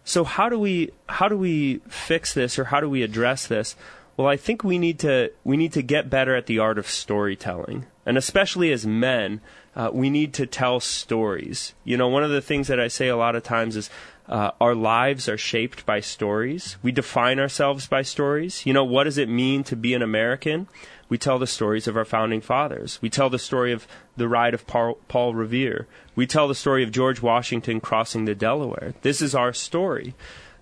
so 0.03 0.25
how 0.25 0.49
do 0.49 0.59
we 0.59 0.91
how 1.07 1.29
do 1.29 1.37
we 1.37 1.77
fix 1.87 2.33
this 2.33 2.59
or 2.59 2.65
how 2.65 2.81
do 2.81 2.89
we 2.89 3.03
address 3.03 3.47
this? 3.47 3.77
Well, 4.17 4.27
I 4.27 4.37
think 4.37 4.63
we 4.63 4.77
need 4.77 4.99
to 4.99 5.31
we 5.43 5.57
need 5.57 5.73
to 5.73 5.81
get 5.81 6.09
better 6.09 6.35
at 6.35 6.45
the 6.45 6.59
art 6.59 6.77
of 6.77 6.89
storytelling, 6.89 7.85
and 8.05 8.17
especially 8.17 8.71
as 8.71 8.85
men, 8.85 9.41
uh, 9.75 9.89
we 9.91 10.09
need 10.09 10.33
to 10.35 10.45
tell 10.45 10.79
stories. 10.79 11.73
You 11.83 11.97
know, 11.97 12.07
one 12.07 12.23
of 12.23 12.29
the 12.29 12.41
things 12.41 12.67
that 12.67 12.79
I 12.79 12.87
say 12.87 13.07
a 13.07 13.17
lot 13.17 13.35
of 13.35 13.43
times 13.43 13.75
is. 13.75 13.89
Uh, 14.27 14.49
our 14.59 14.73
lives 14.73 15.29
are 15.29 15.37
shaped 15.37 15.85
by 15.85 15.99
stories. 15.99 16.77
We 16.81 16.91
define 16.91 17.39
ourselves 17.39 17.85
by 17.85 18.01
stories. 18.01 18.65
You 18.65 18.73
know, 18.73 18.83
what 18.83 19.03
does 19.03 19.19
it 19.19 19.29
mean 19.29 19.63
to 19.65 19.75
be 19.75 19.93
an 19.93 20.01
American? 20.01 20.67
We 21.09 21.19
tell 21.19 21.37
the 21.37 21.45
stories 21.45 21.87
of 21.87 21.95
our 21.95 22.05
founding 22.05 22.41
fathers. 22.41 22.97
We 23.03 23.09
tell 23.11 23.29
the 23.29 23.37
story 23.37 23.71
of 23.71 23.87
the 24.17 24.27
ride 24.27 24.55
of 24.55 24.65
Paul, 24.65 24.97
Paul 25.07 25.35
Revere. 25.35 25.87
We 26.15 26.25
tell 26.25 26.47
the 26.47 26.55
story 26.55 26.81
of 26.83 26.91
George 26.91 27.21
Washington 27.21 27.79
crossing 27.79 28.25
the 28.25 28.33
Delaware. 28.33 28.95
This 29.03 29.21
is 29.21 29.35
our 29.35 29.53
story. 29.53 30.15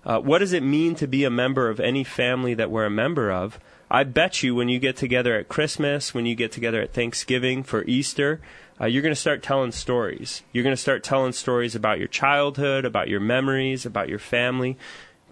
Uh, 0.06 0.18
what 0.20 0.38
does 0.38 0.52
it 0.52 0.62
mean 0.62 0.94
to 0.96 1.06
be 1.06 1.24
a 1.24 1.30
member 1.30 1.68
of 1.68 1.80
any 1.80 2.04
family 2.04 2.54
that 2.54 2.70
we're 2.70 2.84
a 2.84 2.90
member 2.90 3.30
of? 3.30 3.58
I 3.90 4.04
bet 4.04 4.42
you 4.42 4.54
when 4.54 4.68
you 4.68 4.78
get 4.78 4.96
together 4.96 5.36
at 5.36 5.48
Christmas, 5.48 6.12
when 6.12 6.26
you 6.26 6.34
get 6.34 6.52
together 6.52 6.80
at 6.80 6.92
Thanksgiving, 6.92 7.62
for 7.62 7.84
Easter, 7.84 8.40
uh, 8.80 8.86
you're 8.86 9.02
going 9.02 9.14
to 9.14 9.20
start 9.20 9.42
telling 9.42 9.72
stories. 9.72 10.42
You're 10.52 10.64
going 10.64 10.76
to 10.76 10.80
start 10.80 11.04
telling 11.04 11.32
stories 11.32 11.74
about 11.74 11.98
your 11.98 12.08
childhood, 12.08 12.84
about 12.84 13.08
your 13.08 13.20
memories, 13.20 13.86
about 13.86 14.08
your 14.08 14.18
family, 14.18 14.76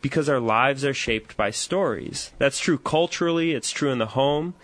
because 0.00 0.28
our 0.28 0.40
lives 0.40 0.84
are 0.84 0.94
shaped 0.94 1.36
by 1.36 1.50
stories. 1.50 2.32
That's 2.38 2.60
true 2.60 2.78
culturally, 2.78 3.52
it's 3.52 3.70
true 3.70 3.90
in 3.90 3.98
the 3.98 4.06
home, 4.06 4.54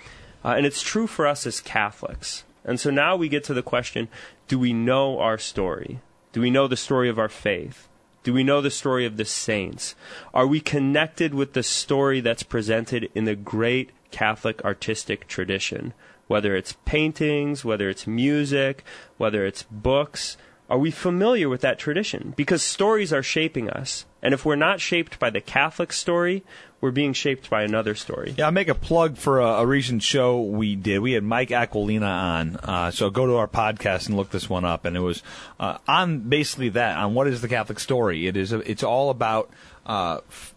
uh, 0.45 0.51
and 0.51 0.65
it's 0.65 0.83
true 0.83 1.07
for 1.07 1.27
us 1.27 1.47
as 1.47 1.61
Catholics. 1.61 2.45
And 2.65 2.79
so 2.79 2.91
now 2.91 3.17
we 3.17 3.29
get 3.29 3.45
to 3.45 3.55
the 3.55 3.63
question 3.63 4.09
do 4.47 4.59
we 4.59 4.73
know 4.73 5.19
our 5.19 5.39
story? 5.39 6.01
Do 6.33 6.41
we 6.41 6.51
know 6.51 6.69
the 6.69 6.77
story 6.77 7.09
of 7.09 7.19
our 7.19 7.29
faith? 7.29 7.89
Do 8.29 8.35
we 8.35 8.45
know 8.45 8.61
the 8.61 8.71
story 8.71 9.07
of 9.07 9.17
the 9.17 9.25
saints? 9.25 9.95
Are 10.35 10.47
we 10.47 10.61
connected 10.61 11.33
with 11.33 11.55
the 11.55 11.63
story 11.63 12.21
that's 12.21 12.43
presented 12.43 13.09
in 13.15 13.25
the 13.25 13.35
great 13.35 13.89
Catholic 14.11 14.63
artistic 14.67 15.27
tradition? 15.29 15.95
Whether 16.27 16.55
it's 16.55 16.75
paintings, 16.85 17.65
whether 17.65 17.89
it's 17.89 18.07
music, 18.07 18.85
whether 19.17 19.47
it's 19.47 19.63
books, 19.63 20.37
are 20.69 20.79
we 20.79 20.91
familiar 20.91 21.49
with 21.49 21.63
that 21.63 21.79
tradition? 21.79 22.35
Because 22.37 22.63
stories 22.63 23.13
are 23.13 23.23
shaping 23.23 23.71
us. 23.71 24.05
And 24.23 24.35
if 24.35 24.45
we're 24.45 24.57
not 24.57 24.81
shaped 24.81 25.19
by 25.19 25.31
the 25.31 25.41
Catholic 25.41 25.93
story, 25.93 26.45
we're 26.81 26.91
being 26.91 27.13
shaped 27.13 27.49
by 27.49 27.63
another 27.63 27.95
story. 27.95 28.35
Yeah, 28.37 28.47
I'll 28.47 28.53
make 28.53 28.69
a 28.69 28.75
plug 28.75 29.17
for 29.17 29.41
a, 29.41 29.47
a 29.47 29.67
recent 29.67 30.03
show 30.03 30.43
we 30.43 30.77
did. 30.77 30.99
We 30.99 31.13
had 31.13 31.25
Mike 31.25 31.49
Aquilina 31.51 32.07
on. 32.07 32.57
Uh, 32.57 32.91
so 32.91 33.11
go 33.11 33.27
to 33.27 33.37
our 33.37 33.49
podcast 33.49 34.09
and 34.09 34.17
look 34.17 34.31
this 34.31 34.51
one 34.51 34.65
up. 34.65 34.85
And 34.85 34.97
it 34.97 35.01
was 35.01 35.23
uh, 35.59 35.79
on 35.89 36.21
basically 36.21 36.69
that, 36.71 36.99
on 36.99 37.15
what 37.15 37.29
is 37.29 37.41
the 37.41 37.49
Catholic 37.49 37.81
story. 37.81 38.27
It 38.27 38.37
is. 38.37 38.53
It's 38.53 38.83
all 38.83 39.11
about 39.11 39.51
uh, 39.87 40.21
f- 40.29 40.55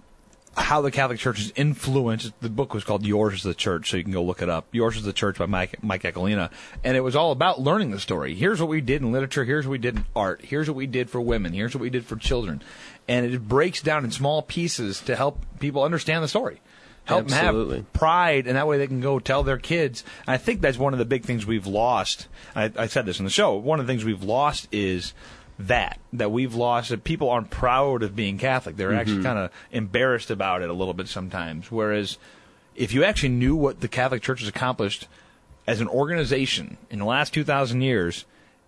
how 0.58 0.82
the 0.82 0.92
Catholic 0.92 1.20
Church 1.20 1.40
is 1.40 1.54
influenced. 1.56 2.34
The 2.42 2.50
book 2.50 2.74
was 2.74 2.84
called 2.84 3.06
Yours 3.06 3.36
is 3.36 3.44
the 3.44 3.54
Church, 3.54 3.90
so 3.90 3.98
you 3.98 4.04
can 4.04 4.12
go 4.12 4.24
look 4.24 4.42
it 4.42 4.50
up. 4.50 4.68
Yours 4.72 4.98
is 4.98 5.04
the 5.04 5.14
Church 5.14 5.38
by 5.38 5.46
Mike, 5.46 5.82
Mike 5.82 6.04
Aquilina. 6.04 6.50
And 6.84 6.98
it 6.98 7.02
was 7.02 7.16
all 7.16 7.32
about 7.32 7.62
learning 7.62 7.92
the 7.92 8.00
story. 8.00 8.36
Here's 8.36 8.60
what 8.60 8.70
we 8.70 8.82
did 8.82 9.02
in 9.02 9.12
literature. 9.12 9.46
Here's 9.46 9.66
what 9.66 9.72
we 9.72 9.78
did 9.78 9.98
in 9.98 10.06
art. 10.16 10.42
Here's 10.44 10.68
what 10.68 10.76
we 10.76 10.88
did 10.88 11.10
for 11.10 11.22
women. 11.22 11.54
Here's 11.54 11.74
what 11.74 11.82
we 11.82 11.90
did 11.90 12.06
for 12.06 12.16
children. 12.18 12.62
And 13.08 13.26
it 13.26 13.48
breaks 13.48 13.82
down 13.82 14.04
in 14.04 14.12
small 14.12 14.42
pieces 14.42 15.00
to 15.02 15.16
help 15.16 15.40
people 15.60 15.84
understand 15.84 16.24
the 16.24 16.28
story. 16.28 16.62
Help 17.06 17.28
them 17.28 17.38
have 17.38 17.94
pride, 17.94 18.46
and 18.46 18.56
that 18.56 18.68
way 18.68 18.78
they 18.78 18.86
can 18.86 19.02
go 19.02 19.18
tell 19.20 19.42
their 19.42 19.58
kids. 19.58 20.04
And 20.28 20.36
I 20.36 20.38
think 20.38 20.62
that's 20.62 20.78
one 20.78 20.94
of 20.94 21.00
the 21.00 21.06
big 21.06 21.26
things 21.26 21.46
we've 21.48 21.66
lost. 21.66 22.28
I, 22.56 22.72
I 22.78 22.88
said 22.88 23.08
this 23.08 23.18
in 23.18 23.26
the 23.26 23.32
show. 23.32 23.56
One 23.56 23.80
of 23.80 23.88
the 23.88 23.92
things 23.92 24.06
we've 24.06 24.24
lost 24.24 24.68
is 24.72 25.14
that 25.68 26.00
that 26.14 26.32
we've 26.32 26.56
lost 26.56 26.90
that 26.90 27.04
people 27.04 27.30
aren't 27.30 27.50
proud 27.50 28.04
of 28.04 28.16
being 28.16 28.38
Catholic. 28.38 28.78
They're 28.78 28.94
actually 28.94 29.16
mm-hmm. 29.16 29.24
kind 29.24 29.40
of 29.40 29.52
embarrassed 29.72 30.32
about 30.32 30.62
it 30.62 30.70
a 30.70 30.74
little 30.74 30.94
bit 30.94 31.08
sometimes. 31.08 31.72
Whereas 31.72 32.18
if 32.76 32.94
you 32.94 33.04
actually 33.04 33.30
knew 33.30 33.56
what 33.56 33.82
the 33.82 33.88
Catholic 33.88 34.22
Church 34.22 34.40
has 34.40 34.50
accomplished 34.50 35.08
as 35.68 35.82
an 35.82 35.88
organization 35.88 36.78
in 36.90 37.00
the 37.00 37.06
last 37.06 37.34
2,000 37.34 37.82
years, 37.82 38.26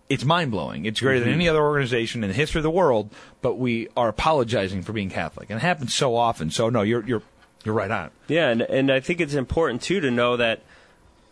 it's 0.08 0.24
mind 0.24 0.50
blowing. 0.50 0.84
It's 0.84 1.00
greater 1.00 1.20
than 1.20 1.30
mm-hmm. 1.30 1.40
any 1.40 1.48
other 1.48 1.62
organization 1.62 2.22
in 2.22 2.28
the 2.28 2.36
history 2.36 2.58
of 2.58 2.62
the 2.62 2.70
world, 2.70 3.10
but 3.42 3.54
we 3.54 3.88
are 3.96 4.08
apologizing 4.08 4.82
for 4.82 4.92
being 4.92 5.10
Catholic. 5.10 5.50
And 5.50 5.58
it 5.58 5.62
happens 5.62 5.94
so 5.94 6.14
often. 6.14 6.50
So, 6.50 6.68
no, 6.68 6.82
you're, 6.82 7.04
you're, 7.06 7.22
you're 7.64 7.74
right 7.74 7.90
on. 7.90 8.10
Yeah, 8.28 8.50
and, 8.50 8.62
and 8.62 8.92
I 8.92 9.00
think 9.00 9.20
it's 9.20 9.34
important 9.34 9.82
too 9.82 10.00
to 10.00 10.10
know 10.10 10.36
that 10.36 10.60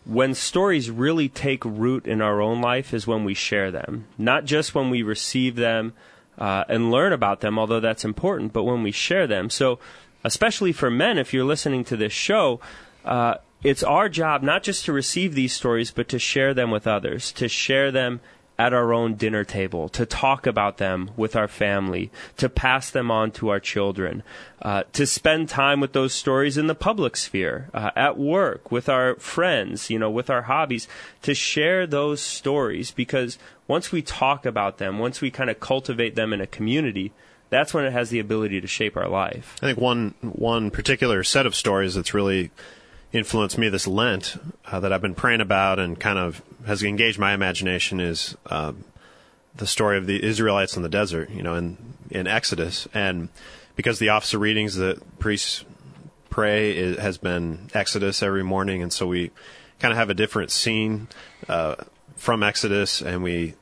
when 0.05 0.33
stories 0.33 0.91
really 0.91 1.29
take 1.29 1.63
root 1.63 2.05
in 2.05 2.21
our 2.21 2.41
own 2.41 2.61
life 2.61 2.93
is 2.93 3.07
when 3.07 3.23
we 3.23 3.33
share 3.33 3.71
them, 3.71 4.05
not 4.17 4.45
just 4.45 4.75
when 4.75 4.89
we 4.89 5.01
receive 5.01 5.55
them 5.55 5.93
uh, 6.37 6.65
and 6.67 6.91
learn 6.91 7.13
about 7.13 7.41
them, 7.41 7.57
although 7.57 7.79
that's 7.79 8.03
important, 8.03 8.51
but 8.53 8.63
when 8.63 8.83
we 8.83 8.91
share 8.91 9.27
them. 9.27 9.49
So, 9.49 9.79
especially 10.23 10.73
for 10.73 10.89
men, 10.89 11.17
if 11.17 11.33
you're 11.33 11.45
listening 11.45 11.83
to 11.85 11.97
this 11.97 12.13
show, 12.13 12.59
uh, 13.05 13.35
it's 13.63 13.83
our 13.83 14.09
job 14.09 14.43
not 14.43 14.63
just 14.63 14.85
to 14.85 14.93
receive 14.93 15.35
these 15.35 15.53
stories, 15.53 15.91
but 15.91 16.09
to 16.09 16.19
share 16.19 16.53
them 16.53 16.69
with 16.69 16.85
others, 16.85 17.31
to 17.33 17.47
share 17.47 17.91
them 17.91 18.19
at 18.57 18.73
our 18.73 18.93
own 18.93 19.15
dinner 19.15 19.43
table, 19.43 19.89
to 19.89 20.05
talk 20.05 20.45
about 20.45 20.77
them 20.77 21.09
with 21.17 21.35
our 21.35 21.47
family, 21.47 22.11
to 22.37 22.47
pass 22.47 22.89
them 22.91 23.09
on 23.09 23.31
to 23.31 23.49
our 23.49 23.59
children, 23.59 24.21
uh, 24.61 24.83
to 24.93 25.05
spend 25.05 25.49
time 25.49 25.79
with 25.79 25.93
those 25.93 26.13
stories 26.13 26.57
in 26.57 26.67
the 26.67 26.75
public 26.75 27.17
sphere, 27.17 27.69
uh, 27.73 27.91
at 27.95 28.17
work, 28.17 28.71
with 28.71 28.87
our 28.87 29.15
friends, 29.15 29.89
you 29.89 29.97
know, 29.97 30.09
with 30.09 30.29
our 30.29 30.43
hobbies, 30.43 30.87
to 31.21 31.33
share 31.33 31.87
those 31.87 32.21
stories 32.21 32.91
because 32.91 33.37
once 33.67 33.91
we 33.91 34.01
talk 34.01 34.45
about 34.45 34.77
them, 34.77 34.99
once 34.99 35.19
we 35.19 35.31
kind 35.31 35.49
of 35.49 35.59
cultivate 35.59 36.15
them 36.15 36.31
in 36.31 36.41
a 36.41 36.47
community, 36.47 37.11
that's 37.49 37.73
when 37.73 37.85
it 37.85 37.93
has 37.93 38.09
the 38.09 38.19
ability 38.19 38.59
to 38.61 38.67
shape 38.67 38.97
our 38.97 39.07
life. 39.07 39.55
I 39.61 39.67
think 39.67 39.79
one 39.79 40.15
one 40.21 40.71
particular 40.71 41.23
set 41.23 41.45
of 41.45 41.55
stories 41.55 41.95
that's 41.95 42.13
really 42.13 42.51
influenced 43.13 43.57
me 43.57 43.69
this 43.69 43.87
Lent 43.87 44.37
uh, 44.65 44.79
that 44.79 44.91
I've 44.91 45.01
been 45.01 45.15
praying 45.15 45.39
about 45.39 45.79
and 45.79 45.99
kind 45.99 46.17
of 46.17 46.41
has 46.65 46.83
engaged 46.83 47.19
my 47.19 47.33
imagination 47.33 47.99
is 47.99 48.35
uh, 48.47 48.73
the 49.55 49.67
story 49.67 49.97
of 49.97 50.07
the 50.07 50.21
Israelites 50.23 50.75
in 50.75 50.83
the 50.83 50.89
desert, 50.89 51.29
you 51.29 51.43
know, 51.43 51.55
in 51.55 51.77
in 52.09 52.27
Exodus, 52.27 52.87
and 52.93 53.29
because 53.75 53.99
the 53.99 54.09
Office 54.09 54.33
of 54.33 54.41
Readings 54.41 54.75
that 54.75 55.19
priests 55.19 55.63
pray 56.29 56.71
it 56.71 56.99
has 56.99 57.17
been 57.17 57.69
Exodus 57.73 58.21
every 58.21 58.43
morning, 58.43 58.81
and 58.81 58.91
so 58.91 59.07
we 59.07 59.31
kind 59.79 59.91
of 59.91 59.97
have 59.97 60.09
a 60.09 60.13
different 60.13 60.51
scene 60.51 61.07
uh, 61.47 61.75
from 62.15 62.43
Exodus, 62.43 63.01
and 63.01 63.23
we 63.23 63.53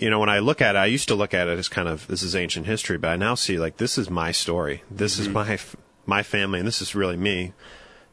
you 0.00 0.08
know, 0.08 0.18
when 0.18 0.30
I 0.30 0.38
look 0.38 0.62
at 0.62 0.76
it, 0.76 0.78
I 0.78 0.86
used 0.86 1.08
to 1.08 1.14
look 1.14 1.34
at 1.34 1.46
it 1.46 1.58
as 1.58 1.68
kind 1.68 1.86
of 1.86 2.06
this 2.06 2.22
is 2.22 2.34
ancient 2.34 2.64
history, 2.64 2.96
but 2.96 3.10
I 3.10 3.16
now 3.16 3.34
see 3.34 3.58
like 3.58 3.76
this 3.76 3.98
is 3.98 4.08
my 4.08 4.32
story. 4.32 4.82
This 4.90 5.18
is 5.18 5.28
my 5.28 5.58
my 6.06 6.22
family, 6.22 6.58
and 6.58 6.66
this 6.66 6.80
is 6.80 6.94
really 6.94 7.18
me. 7.18 7.52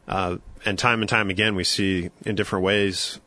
Uh, 0.08 0.38
and 0.64 0.78
time 0.78 1.02
and 1.02 1.08
time 1.08 1.30
again, 1.30 1.54
we 1.54 1.64
see 1.64 2.10
in 2.24 2.34
different 2.34 2.64
ways 2.64 3.20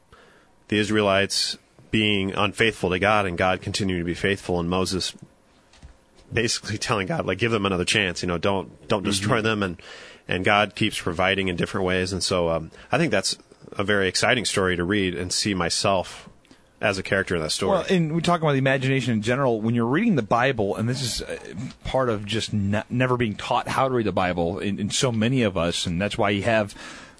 the 0.67 0.77
Israelites 0.77 1.57
being 1.91 2.33
unfaithful 2.33 2.89
to 2.89 2.99
God, 2.99 3.25
and 3.25 3.37
God 3.37 3.61
continuing 3.61 4.01
to 4.01 4.05
be 4.05 4.13
faithful, 4.13 4.59
and 4.59 4.69
Moses 4.69 5.13
basically 6.33 6.77
telling 6.79 7.07
God 7.07 7.25
like, 7.25 7.37
give 7.37 7.51
them 7.51 7.65
another 7.65 7.85
chance. 7.85 8.21
You 8.21 8.27
know, 8.27 8.37
don't 8.37 8.87
don't 8.87 9.03
destroy 9.03 9.41
them, 9.41 9.61
and 9.61 9.81
and 10.27 10.43
God 10.43 10.75
keeps 10.75 10.99
providing 10.99 11.47
in 11.47 11.55
different 11.55 11.85
ways. 11.85 12.13
And 12.13 12.23
so 12.23 12.49
um, 12.49 12.71
I 12.91 12.97
think 12.97 13.11
that's 13.11 13.37
a 13.73 13.83
very 13.83 14.07
exciting 14.07 14.45
story 14.45 14.75
to 14.75 14.83
read 14.83 15.15
and 15.15 15.31
see 15.31 15.53
myself 15.53 16.29
as 16.81 16.97
a 16.97 17.03
character 17.03 17.35
in 17.35 17.41
that 17.41 17.51
story. 17.51 17.71
Well, 17.71 17.85
and 17.89 18.13
we 18.13 18.21
talk 18.21 18.41
about 18.41 18.53
the 18.53 18.57
imagination 18.57 19.13
in 19.13 19.21
general. 19.21 19.61
When 19.61 19.75
you're 19.75 19.85
reading 19.85 20.15
the 20.15 20.23
Bible, 20.23 20.75
and 20.75 20.89
this 20.89 21.01
is 21.01 21.21
uh, 21.21 21.37
part 21.83 22.09
of 22.09 22.25
just 22.25 22.53
ne- 22.53 22.83
never 22.89 23.17
being 23.17 23.35
taught 23.35 23.67
how 23.67 23.87
to 23.87 23.93
read 23.93 24.07
the 24.07 24.11
Bible 24.11 24.59
in, 24.59 24.79
in 24.79 24.89
so 24.89 25.11
many 25.11 25.43
of 25.43 25.55
us, 25.55 25.85
and 25.85 26.01
that's 26.01 26.17
why 26.17 26.31
you 26.31 26.41
have 26.41 26.75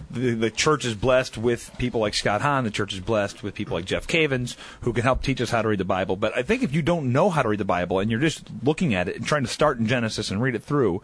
the, 0.09 0.33
the 0.33 0.49
church 0.49 0.83
is 0.83 0.95
blessed 0.95 1.37
with 1.37 1.71
people 1.77 2.01
like 2.01 2.15
Scott 2.15 2.41
Hahn. 2.41 2.63
The 2.63 2.71
church 2.71 2.93
is 2.93 2.99
blessed 2.99 3.43
with 3.43 3.53
people 3.53 3.77
like 3.77 3.85
Jeff 3.85 4.07
Cavins 4.07 4.55
who 4.81 4.93
can 4.93 5.03
help 5.03 5.21
teach 5.21 5.39
us 5.39 5.51
how 5.51 5.61
to 5.61 5.67
read 5.67 5.79
the 5.79 5.85
Bible. 5.85 6.15
But 6.15 6.35
I 6.35 6.41
think 6.41 6.63
if 6.63 6.73
you 6.73 6.81
don't 6.81 7.13
know 7.13 7.29
how 7.29 7.43
to 7.43 7.49
read 7.49 7.59
the 7.59 7.65
Bible 7.65 7.99
and 7.99 8.09
you're 8.09 8.19
just 8.19 8.43
looking 8.63 8.95
at 8.95 9.07
it 9.07 9.17
and 9.17 9.25
trying 9.25 9.43
to 9.43 9.49
start 9.49 9.77
in 9.77 9.85
Genesis 9.85 10.31
and 10.31 10.41
read 10.41 10.55
it 10.55 10.63
through, 10.63 11.01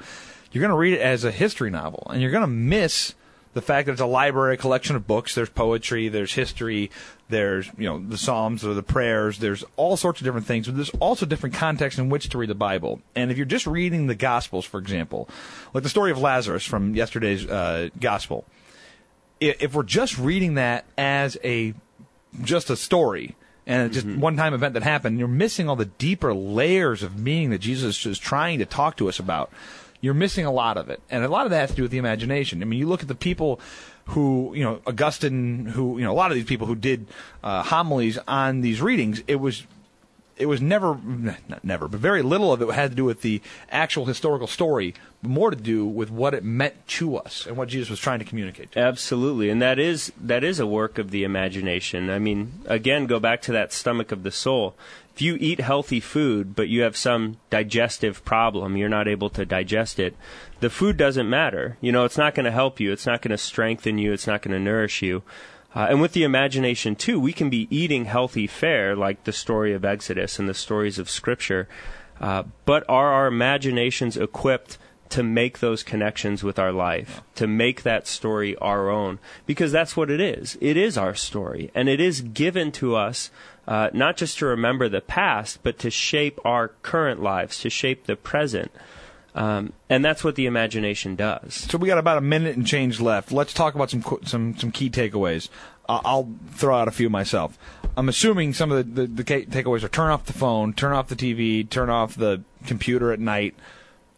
you're 0.52 0.62
going 0.62 0.72
to 0.72 0.78
read 0.78 0.94
it 0.94 1.02
as 1.02 1.24
a 1.24 1.32
history 1.32 1.70
novel, 1.70 2.08
and 2.10 2.22
you're 2.22 2.32
going 2.32 2.42
to 2.42 2.48
miss 2.48 3.14
the 3.54 3.62
fact 3.62 3.88
that 3.88 3.94
it's 3.94 4.02
a 4.02 4.06
library 4.06 4.54
a 4.54 4.58
collection 4.58 4.96
of 4.96 5.08
books 5.08 5.34
there's 5.34 5.50
poetry 5.50 6.10
there's 6.10 6.34
history 6.34 6.92
there's 7.30 7.70
you 7.78 7.86
know 7.86 8.00
the 8.00 8.18
psalms 8.18 8.66
or 8.66 8.74
the 8.74 8.84
prayers. 8.84 9.40
There's 9.40 9.64
all 9.76 9.98
sorts 9.98 10.22
of 10.22 10.26
different 10.26 10.48
things 10.48 10.68
but 10.68 10.76
there's 10.76 10.92
also 11.00 11.26
different 11.26 11.56
contexts 11.56 12.00
in 12.00 12.10
which 12.10 12.30
to 12.30 12.38
read 12.38 12.50
the 12.50 12.56
bible. 12.56 13.02
And 13.16 13.32
if 13.32 13.38
you're 13.38 13.46
just 13.46 13.68
reading 13.68 14.08
the 14.08 14.16
gospels 14.16 14.66
for 14.66 14.80
example 14.80 15.30
like 15.74 15.84
the 15.84 15.90
story 15.90 16.12
of 16.12 16.20
lazarus 16.20 16.66
from 16.66 16.96
yesterday's 16.96 17.46
uh, 17.46 17.90
gospel 18.00 18.46
if 19.40 19.74
we're 19.74 19.84
just 19.84 20.18
reading 20.18 20.56
that 20.56 20.86
as 20.98 21.38
a 21.44 21.74
just 22.44 22.70
a 22.70 22.76
story 22.76 23.36
and 23.68 23.88
it's 23.88 24.02
just 24.02 24.18
one 24.18 24.38
time 24.38 24.54
event 24.54 24.76
that 24.76 24.84
happened, 24.84 25.20
you're 25.20 25.28
missing 25.28 25.68
all 25.68 25.76
the 25.76 25.86
deeper 25.86 26.34
layers 26.34 27.04
of 27.04 27.20
meaning 27.20 27.50
that 27.50 27.58
Jesus 27.58 28.06
is 28.06 28.18
trying 28.18 28.60
to 28.60 28.66
talk 28.66 28.96
to 28.96 29.10
us 29.10 29.20
about. 29.20 29.52
You're 30.02 30.14
missing 30.14 30.46
a 30.46 30.52
lot 30.52 30.78
of 30.78 30.90
it. 30.90 31.02
And 31.10 31.24
a 31.24 31.28
lot 31.28 31.46
of 31.46 31.52
that 31.52 31.62
has 31.62 31.70
to 31.72 31.76
do 31.76 31.82
with 31.84 31.92
the 31.92 31.98
imagination. 31.98 32.62
I 32.62 32.66
mean, 32.66 32.80
you 32.80 32.88
look 32.88 33.02
at 33.02 33.08
the 33.08 33.16
people 33.16 33.60
who, 34.06 34.54
you 34.56 34.64
know, 34.64 34.82
Augustine, 34.86 35.66
who, 35.66 35.98
you 35.98 36.04
know, 36.04 36.12
a 36.12 36.16
lot 36.16 36.32
of 36.32 36.36
these 36.36 36.46
people 36.46 36.68
who 36.68 36.76
did 36.76 37.08
uh, 37.44 37.64
homilies 37.64 38.18
on 38.28 38.62
these 38.62 38.82
readings, 38.82 39.24
it 39.28 39.36
was 39.36 39.66
it 40.38 40.46
was 40.46 40.62
never, 40.62 40.98
not 41.04 41.64
never, 41.64 41.88
but 41.88 42.00
very 42.00 42.22
little 42.22 42.54
of 42.54 42.62
it 42.62 42.70
had 42.70 42.92
to 42.92 42.96
do 42.96 43.06
with 43.06 43.22
the 43.22 43.42
actual 43.72 44.06
historical 44.06 44.48
story, 44.48 44.94
more 45.22 45.50
to 45.50 45.56
do 45.56 45.86
with 45.86 46.12
what 46.12 46.34
it 46.34 46.44
meant 46.44 46.88
to 46.88 47.18
us 47.18 47.46
and 47.48 47.58
what 47.58 47.70
Jesus 47.70 47.90
was 47.90 48.00
trying 48.00 48.20
to 48.20 48.26
communicate. 48.26 48.72
To 48.74 48.80
us. 48.80 48.86
Absolutely, 48.86 49.50
and 49.50 49.62
that 49.62 49.80
is 49.80 50.12
that 50.22 50.44
is 50.44 50.60
a 50.60 50.68
work 50.68 50.98
of 50.98 51.12
the 51.12 51.24
imagination. 51.24 52.10
I 52.10 52.20
mean, 52.20 52.62
again, 52.66 53.08
go 53.08 53.20
back 53.20 53.42
to 53.44 53.52
that 53.54 53.74
stomach 53.74 54.12
of 54.12 54.24
the 54.24 54.32
soul. 54.32 54.76
If 55.18 55.22
you 55.24 55.36
eat 55.40 55.60
healthy 55.60 56.00
food, 56.00 56.56
but 56.56 56.68
you 56.68 56.84
have 56.84 56.96
some 56.96 57.38
digestive 57.50 58.24
problem, 58.24 58.78
you're 58.78 58.88
not 58.88 59.08
able 59.08 59.32
to 59.32 59.48
digest 59.48 59.98
it. 59.98 60.16
The 60.60 60.70
food 60.70 60.96
doesn't 60.96 61.28
matter. 61.28 61.76
You 61.82 61.92
know, 61.92 62.06
it's 62.06 62.20
not 62.20 62.36
going 62.36 62.44
to 62.44 62.52
help 62.52 62.80
you. 62.80 62.92
It's 62.92 63.08
not 63.08 63.24
going 63.24 63.32
to 63.32 63.38
strengthen 63.40 63.98
you. 63.98 64.14
It's 64.14 64.28
not 64.28 64.44
going 64.44 64.54
to 64.54 64.60
nourish 64.60 65.02
you. 65.02 65.24
Uh, 65.74 65.88
and 65.90 66.02
with 66.02 66.12
the 66.12 66.22
imagination 66.22 66.96
too, 66.96 67.20
we 67.20 67.34
can 67.34 67.50
be 67.50 67.68
eating 67.76 68.06
healthy 68.06 68.46
fare, 68.46 68.96
like 68.96 69.24
the 69.24 69.32
story 69.32 69.74
of 69.74 69.84
Exodus 69.84 70.38
and 70.38 70.48
the 70.48 70.54
stories 70.54 71.00
of 71.00 71.10
Scripture. 71.10 71.68
Uh, 72.22 72.44
but 72.66 72.88
are 72.88 73.12
our 73.12 73.26
imaginations 73.26 74.18
equipped 74.18 74.78
to 75.10 75.24
make 75.24 75.60
those 75.60 75.84
connections 75.84 76.44
with 76.44 76.60
our 76.60 76.72
life, 76.72 77.22
to 77.36 77.48
make 77.48 77.84
that 77.84 78.08
story 78.08 78.56
our 78.58 78.90
own? 78.90 79.20
Because 79.46 79.72
that's 79.72 79.96
what 79.96 80.10
it 80.10 80.20
is. 80.20 80.58
It 80.62 80.78
is 80.78 80.98
our 80.98 81.16
story, 81.16 81.72
and 81.74 81.90
it 81.90 82.00
is 82.00 82.22
given 82.22 82.72
to 82.74 82.96
us 82.96 83.32
uh, 83.68 83.90
not 83.94 84.16
just 84.16 84.38
to 84.40 84.46
remember 84.46 84.88
the 84.88 85.02
past, 85.02 85.60
but 85.62 85.78
to 85.80 85.90
shape 85.90 86.40
our 86.46 86.70
current 86.84 87.22
lives, 87.22 87.60
to 87.60 87.70
shape 87.70 88.06
the 88.06 88.16
present. 88.16 88.72
Um, 89.36 89.74
and 89.90 90.04
that's 90.04 90.24
what 90.24 90.36
the 90.36 90.46
imagination 90.46 91.16
does. 91.16 91.54
So 91.54 91.78
we 91.78 91.88
got 91.88 91.98
about 91.98 92.18
a 92.18 92.22
minute 92.22 92.56
and 92.56 92.66
change 92.66 93.00
left. 93.00 93.32
Let's 93.32 93.54
talk 93.54 93.76
about 93.76 93.92
some 93.92 94.04
some 94.24 94.58
some 94.58 94.72
key 94.72 94.90
takeaways. 94.90 95.50
Uh, 95.88 96.00
I'll 96.04 96.34
throw 96.52 96.76
out 96.76 96.88
a 96.88 96.92
few 96.92 97.10
myself. 97.10 97.58
I'm 97.96 98.10
assuming 98.10 98.54
some 98.54 98.72
of 98.72 98.96
the, 98.96 99.06
the, 99.06 99.24
the 99.24 99.24
takeaways 99.24 99.84
are 99.84 99.90
turn 99.90 100.12
off 100.12 100.26
the 100.26 100.34
phone, 100.34 100.74
turn 100.74 100.94
off 100.94 101.08
the 101.08 101.16
TV, 101.16 101.70
turn 101.70 101.90
off 101.90 102.16
the 102.16 102.42
computer 102.66 103.12
at 103.12 103.20
night, 103.20 103.54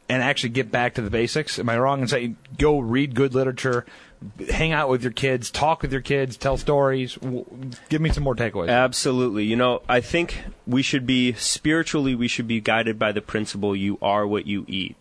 and 0.09 0.23
actually 0.23 0.49
get 0.49 0.71
back 0.71 0.95
to 0.95 1.01
the 1.01 1.09
basics. 1.09 1.59
Am 1.59 1.69
I 1.69 1.77
wrong 1.77 2.01
in 2.01 2.07
saying 2.07 2.37
go 2.57 2.79
read 2.79 3.13
good 3.13 3.35
literature, 3.35 3.85
hang 4.49 4.73
out 4.73 4.89
with 4.89 5.03
your 5.03 5.11
kids, 5.11 5.51
talk 5.51 5.83
with 5.83 5.91
your 5.91 6.01
kids, 6.01 6.35
tell 6.35 6.57
stories? 6.57 7.17
Give 7.89 8.01
me 8.01 8.09
some 8.09 8.23
more 8.23 8.35
takeaways. 8.35 8.69
Absolutely. 8.69 9.45
You 9.45 9.55
know, 9.55 9.83
I 9.87 10.01
think 10.01 10.43
we 10.65 10.81
should 10.81 11.05
be 11.05 11.33
spiritually 11.33 12.15
we 12.15 12.27
should 12.27 12.47
be 12.47 12.59
guided 12.59 12.97
by 12.97 13.11
the 13.11 13.21
principle 13.21 13.75
you 13.75 13.99
are 14.01 14.25
what 14.25 14.47
you 14.47 14.65
eat. 14.67 14.97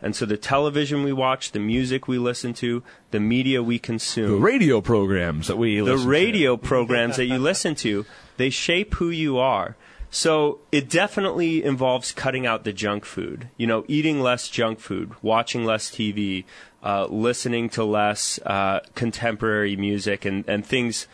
And 0.00 0.16
so 0.16 0.26
the 0.26 0.36
television 0.36 1.04
we 1.04 1.12
watch, 1.12 1.52
the 1.52 1.60
music 1.60 2.08
we 2.08 2.18
listen 2.18 2.54
to, 2.54 2.82
the 3.12 3.20
media 3.20 3.62
we 3.62 3.78
consume, 3.78 4.30
the 4.30 4.36
radio 4.36 4.80
programs 4.80 5.46
that 5.46 5.56
we 5.56 5.76
the 5.76 5.84
listen 5.84 6.04
to. 6.04 6.10
radio 6.10 6.56
programs 6.56 7.16
that 7.16 7.26
you 7.26 7.38
listen 7.38 7.74
to, 7.76 8.04
they 8.36 8.50
shape 8.50 8.94
who 8.94 9.10
you 9.10 9.38
are. 9.38 9.76
So 10.14 10.58
it 10.70 10.90
definitely 10.90 11.64
involves 11.64 12.12
cutting 12.12 12.46
out 12.46 12.64
the 12.64 12.72
junk 12.74 13.06
food. 13.06 13.48
You 13.56 13.66
know, 13.66 13.86
eating 13.88 14.20
less 14.20 14.46
junk 14.48 14.78
food, 14.78 15.12
watching 15.22 15.64
less 15.64 15.90
TV, 15.90 16.44
uh, 16.82 17.06
listening 17.06 17.70
to 17.70 17.82
less 17.82 18.38
uh, 18.44 18.80
contemporary 18.94 19.74
music 19.74 20.26
and, 20.26 20.46
and 20.46 20.66
things, 20.66 21.06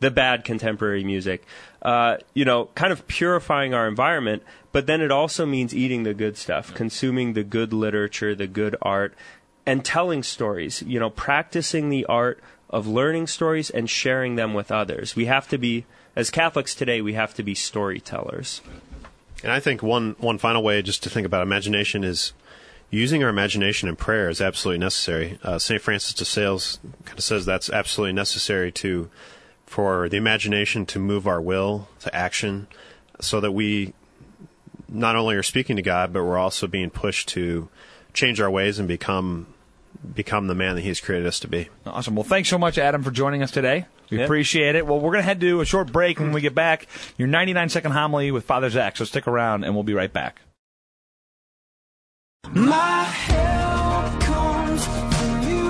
the 0.00 0.10
bad 0.10 0.44
contemporary 0.44 1.02
music. 1.02 1.46
Uh, 1.80 2.18
you 2.34 2.44
know, 2.44 2.66
kind 2.74 2.92
of 2.92 3.08
purifying 3.08 3.72
our 3.72 3.88
environment. 3.88 4.42
But 4.70 4.86
then 4.86 5.00
it 5.00 5.10
also 5.10 5.46
means 5.46 5.74
eating 5.74 6.02
the 6.02 6.12
good 6.12 6.36
stuff, 6.36 6.74
consuming 6.74 7.32
the 7.32 7.44
good 7.44 7.72
literature, 7.72 8.34
the 8.34 8.46
good 8.46 8.76
art, 8.82 9.14
and 9.64 9.82
telling 9.82 10.22
stories. 10.22 10.82
You 10.82 11.00
know, 11.00 11.08
practicing 11.08 11.88
the 11.88 12.04
art 12.04 12.38
of 12.68 12.86
learning 12.86 13.28
stories 13.28 13.70
and 13.70 13.88
sharing 13.88 14.36
them 14.36 14.52
with 14.52 14.70
others. 14.70 15.16
We 15.16 15.24
have 15.24 15.48
to 15.48 15.56
be, 15.56 15.86
as 16.14 16.30
Catholics 16.30 16.74
today, 16.74 17.00
we 17.00 17.14
have 17.14 17.34
to 17.34 17.42
be 17.42 17.54
storytellers. 17.54 18.60
And 19.42 19.50
I 19.50 19.60
think 19.60 19.82
one 19.82 20.14
one 20.18 20.38
final 20.38 20.62
way 20.62 20.82
just 20.82 21.02
to 21.02 21.10
think 21.10 21.26
about 21.26 21.42
imagination 21.42 22.04
is 22.04 22.32
using 22.90 23.24
our 23.24 23.30
imagination 23.30 23.88
in 23.88 23.96
prayer 23.96 24.28
is 24.28 24.40
absolutely 24.40 24.78
necessary. 24.78 25.38
Uh, 25.42 25.58
Saint 25.58 25.82
Francis 25.82 26.14
de 26.14 26.24
Sales 26.24 26.78
kind 27.04 27.18
of 27.18 27.24
says 27.24 27.44
that's 27.44 27.70
absolutely 27.70 28.12
necessary 28.12 28.70
to 28.72 29.10
for 29.66 30.08
the 30.08 30.18
imagination 30.18 30.84
to 30.84 30.98
move 30.98 31.26
our 31.26 31.40
will 31.40 31.88
to 32.00 32.14
action, 32.14 32.68
so 33.20 33.40
that 33.40 33.52
we 33.52 33.94
not 34.88 35.16
only 35.16 35.34
are 35.34 35.42
speaking 35.42 35.76
to 35.76 35.82
God, 35.82 36.12
but 36.12 36.22
we're 36.22 36.38
also 36.38 36.66
being 36.66 36.90
pushed 36.90 37.28
to 37.30 37.70
change 38.12 38.40
our 38.40 38.50
ways 38.50 38.78
and 38.78 38.86
become 38.86 39.46
become 40.14 40.46
the 40.46 40.54
man 40.54 40.74
that 40.76 40.82
He's 40.82 41.00
created 41.00 41.26
us 41.26 41.40
to 41.40 41.48
be. 41.48 41.68
Awesome. 41.86 42.14
Well, 42.14 42.24
thanks 42.24 42.48
so 42.48 42.58
much, 42.58 42.78
Adam, 42.78 43.02
for 43.02 43.10
joining 43.10 43.42
us 43.42 43.50
today. 43.50 43.86
We 44.12 44.18
Yeah. 44.18 44.24
appreciate 44.24 44.74
it. 44.76 44.86
Well, 44.86 45.00
we're 45.00 45.10
going 45.12 45.22
to 45.22 45.26
head 45.26 45.40
to 45.40 45.60
a 45.62 45.64
short 45.64 45.90
break. 45.90 46.20
When 46.20 46.32
we 46.32 46.42
get 46.42 46.54
back, 46.54 46.86
your 47.16 47.26
99 47.28 47.70
second 47.70 47.92
homily 47.92 48.30
with 48.30 48.44
Father 48.44 48.68
Zach. 48.68 48.96
So 48.98 49.04
stick 49.06 49.26
around, 49.26 49.64
and 49.64 49.74
we'll 49.74 49.84
be 49.84 49.94
right 49.94 50.12
back. 50.12 50.42
My 52.52 53.04
help 53.04 54.20
comes 54.20 54.84
from 54.84 55.42
you. 55.48 55.64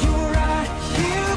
You're 0.00 0.32
right 0.32 0.70
here 0.96 1.36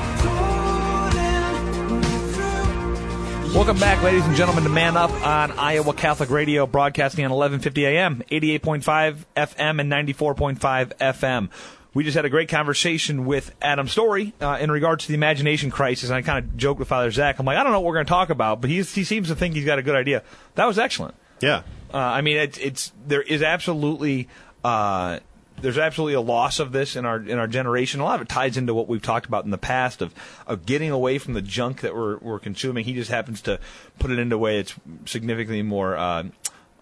pulling 1.20 2.02
me 2.02 2.34
through. 2.34 3.54
Welcome 3.58 3.78
back, 3.80 4.02
ladies 4.02 4.26
and 4.26 4.36
gentlemen, 4.38 4.64
to 4.64 4.70
Man 4.70 4.96
Up 4.96 5.12
on 5.26 5.52
Iowa 5.60 5.94
Catholic 5.94 6.30
Radio, 6.30 6.66
broadcasting 6.66 7.26
on 7.26 7.32
1150 7.32 7.86
AM, 7.86 8.24
88.5 8.32 9.26
FM, 9.36 9.82
and 9.82 9.90
94.5 9.92 10.94
FM. 10.98 11.50
We 11.96 12.04
just 12.04 12.16
had 12.16 12.26
a 12.26 12.30
great 12.30 12.50
conversation 12.50 13.26
with 13.26 13.56
Adam 13.62 13.88
Story 13.88 14.34
uh, 14.42 14.58
in 14.62 14.70
regards 14.70 15.06
to 15.06 15.08
the 15.08 15.16
imagination 15.16 15.72
crisis. 15.72 16.10
And 16.10 16.18
I 16.18 16.22
kind 16.22 16.46
of 16.46 16.58
joked 16.58 16.78
with 16.78 16.90
Father 16.90 17.10
Zach. 17.10 17.40
I'm 17.40 17.46
like, 17.46 17.58
I 17.58 17.64
don't 17.64 17.72
know 17.72 17.80
what 17.80 17.88
we're 17.88 17.96
going 17.96 18.06
to 18.06 18.10
talk 18.10 18.30
about, 18.30 18.62
but 18.62 18.70
he's, 18.70 18.94
he 18.94 19.04
seems 19.04 19.30
to 19.30 19.36
think 19.36 19.56
he's 19.56 19.66
got 19.66 19.80
a 19.80 19.82
good 19.82 19.96
idea. 19.96 20.22
That 20.56 20.66
was 20.66 20.78
excellent. 20.78 21.16
Yeah. 21.40 21.64
Uh, 21.94 21.98
I 21.98 22.22
mean, 22.22 22.38
it's 22.38 22.58
it's 22.58 22.92
there 23.08 23.22
is 23.22 23.42
absolutely 23.42 24.28
uh, 24.64 25.20
there's 25.62 25.78
absolutely 25.78 26.16
a 26.16 26.22
loss 26.22 26.60
of 26.60 26.72
this 26.72 26.96
in 26.96 27.06
our 27.06 27.18
in 27.18 27.38
our 27.38 27.48
generation. 27.48 28.02
A 28.02 28.04
lot 28.04 28.16
of 28.16 28.22
it 28.22 28.30
ties 28.30 28.58
into 28.58 28.74
what 28.74 28.88
we've 28.88 29.02
talked 29.02 29.26
about 29.26 29.46
in 29.46 29.52
the 29.52 29.58
past 29.58 30.02
of 30.02 30.14
of 30.48 30.66
getting 30.66 30.92
away 30.92 31.18
from 31.18 31.34
the 31.34 31.42
junk 31.42 31.82
that 31.82 31.96
we're 31.96 32.18
we're 32.18 32.40
consuming. 32.40 32.84
He 32.86 32.94
just 32.94 33.12
happens 33.12 33.42
to 33.44 33.60
put 34.00 34.12
it 34.12 34.20
into 34.20 34.36
a 34.36 34.40
way 34.40 34.60
it's 34.60 34.76
significantly 35.06 35.62
more. 35.62 35.96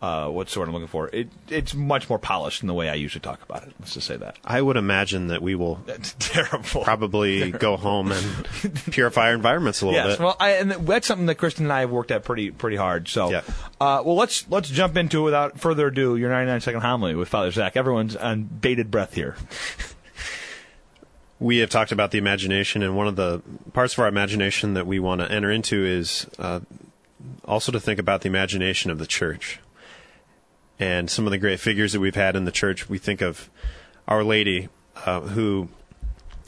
Uh, 0.04 0.28
what's 0.28 0.54
the 0.54 0.60
word 0.60 0.68
I'm 0.68 0.74
looking 0.74 0.90
for? 0.90 1.08
It 1.14 1.30
it's 1.48 1.74
much 1.74 2.10
more 2.10 2.20
polished 2.20 2.60
than 2.60 2.68
the 2.68 2.74
way 2.74 2.90
I 2.90 2.96
usually 2.96 3.22
talk 3.22 3.42
about 3.42 3.64
it. 3.64 3.74
Let's 3.80 3.94
just 3.94 4.06
say 4.06 4.18
that. 4.18 4.38
I 4.44 4.62
would 4.62 4.76
imagine 4.76 5.28
that 5.28 5.42
we 5.42 5.56
will 5.56 5.76
That's 5.86 6.14
terrible. 6.20 6.84
probably 6.84 7.52
go 7.68 7.78
home 7.78 8.12
and 8.12 8.46
purify 8.92 9.28
our 9.30 9.34
environments 9.34 9.82
a 9.82 9.86
little 9.86 9.98
Yes, 10.02 10.18
bit. 10.18 10.24
well, 10.26 10.36
I, 10.42 10.50
and 10.56 10.72
that's 10.72 11.08
something 11.08 11.28
that 11.28 11.36
Kristen 11.36 11.68
and 11.68 11.72
I 11.72 11.80
have 11.80 11.90
worked 11.90 12.12
at 12.12 12.26
pretty 12.26 12.52
pretty 12.52 12.76
hard. 12.76 13.08
So, 13.08 13.32
Yeah. 13.32 13.44
uh, 13.80 14.04
well, 14.06 14.16
let's 14.18 14.46
let's 14.50 14.70
jump 14.70 14.98
into 14.98 15.20
it 15.20 15.24
without 15.24 15.58
further 15.62 15.88
ado. 15.88 16.18
Your 16.18 16.30
99 16.32 16.60
second 16.60 16.82
homily 16.82 17.16
with 17.16 17.30
Father 17.30 17.52
Zach. 17.52 17.78
Everyone's 17.78 18.18
on 18.18 18.44
bated 18.44 18.92
breath 18.92 19.14
here. 19.14 19.38
we 21.40 21.60
have 21.60 21.70
talked 21.70 21.94
about 21.94 22.12
the 22.12 22.18
imagination, 22.18 22.84
and 22.84 22.98
one 22.98 23.08
of 23.08 23.16
the 23.16 23.42
parts 23.72 23.94
of 23.94 24.00
our 24.00 24.08
imagination 24.08 24.74
that 24.74 24.86
we 24.86 25.00
want 25.00 25.22
to 25.22 25.32
enter 25.32 25.50
into 25.50 25.86
is 25.86 26.28
uh, 26.40 26.60
also 27.46 27.72
to 27.72 27.80
think 27.80 28.00
about 28.02 28.20
the 28.22 28.28
imagination 28.28 28.92
of 28.92 29.00
the 29.00 29.08
church. 29.08 29.60
And 30.80 31.10
some 31.10 31.26
of 31.26 31.32
the 31.32 31.38
great 31.38 31.60
figures 31.60 31.94
that 31.94 32.00
we've 32.00 32.16
had 32.16 32.36
in 32.36 32.46
the 32.46 32.52
church, 32.52 32.90
we 32.90 32.98
think 32.98 33.22
of 33.22 33.50
Our 34.08 34.24
Lady, 34.24 34.70
uh, 35.06 35.22
who 35.22 35.70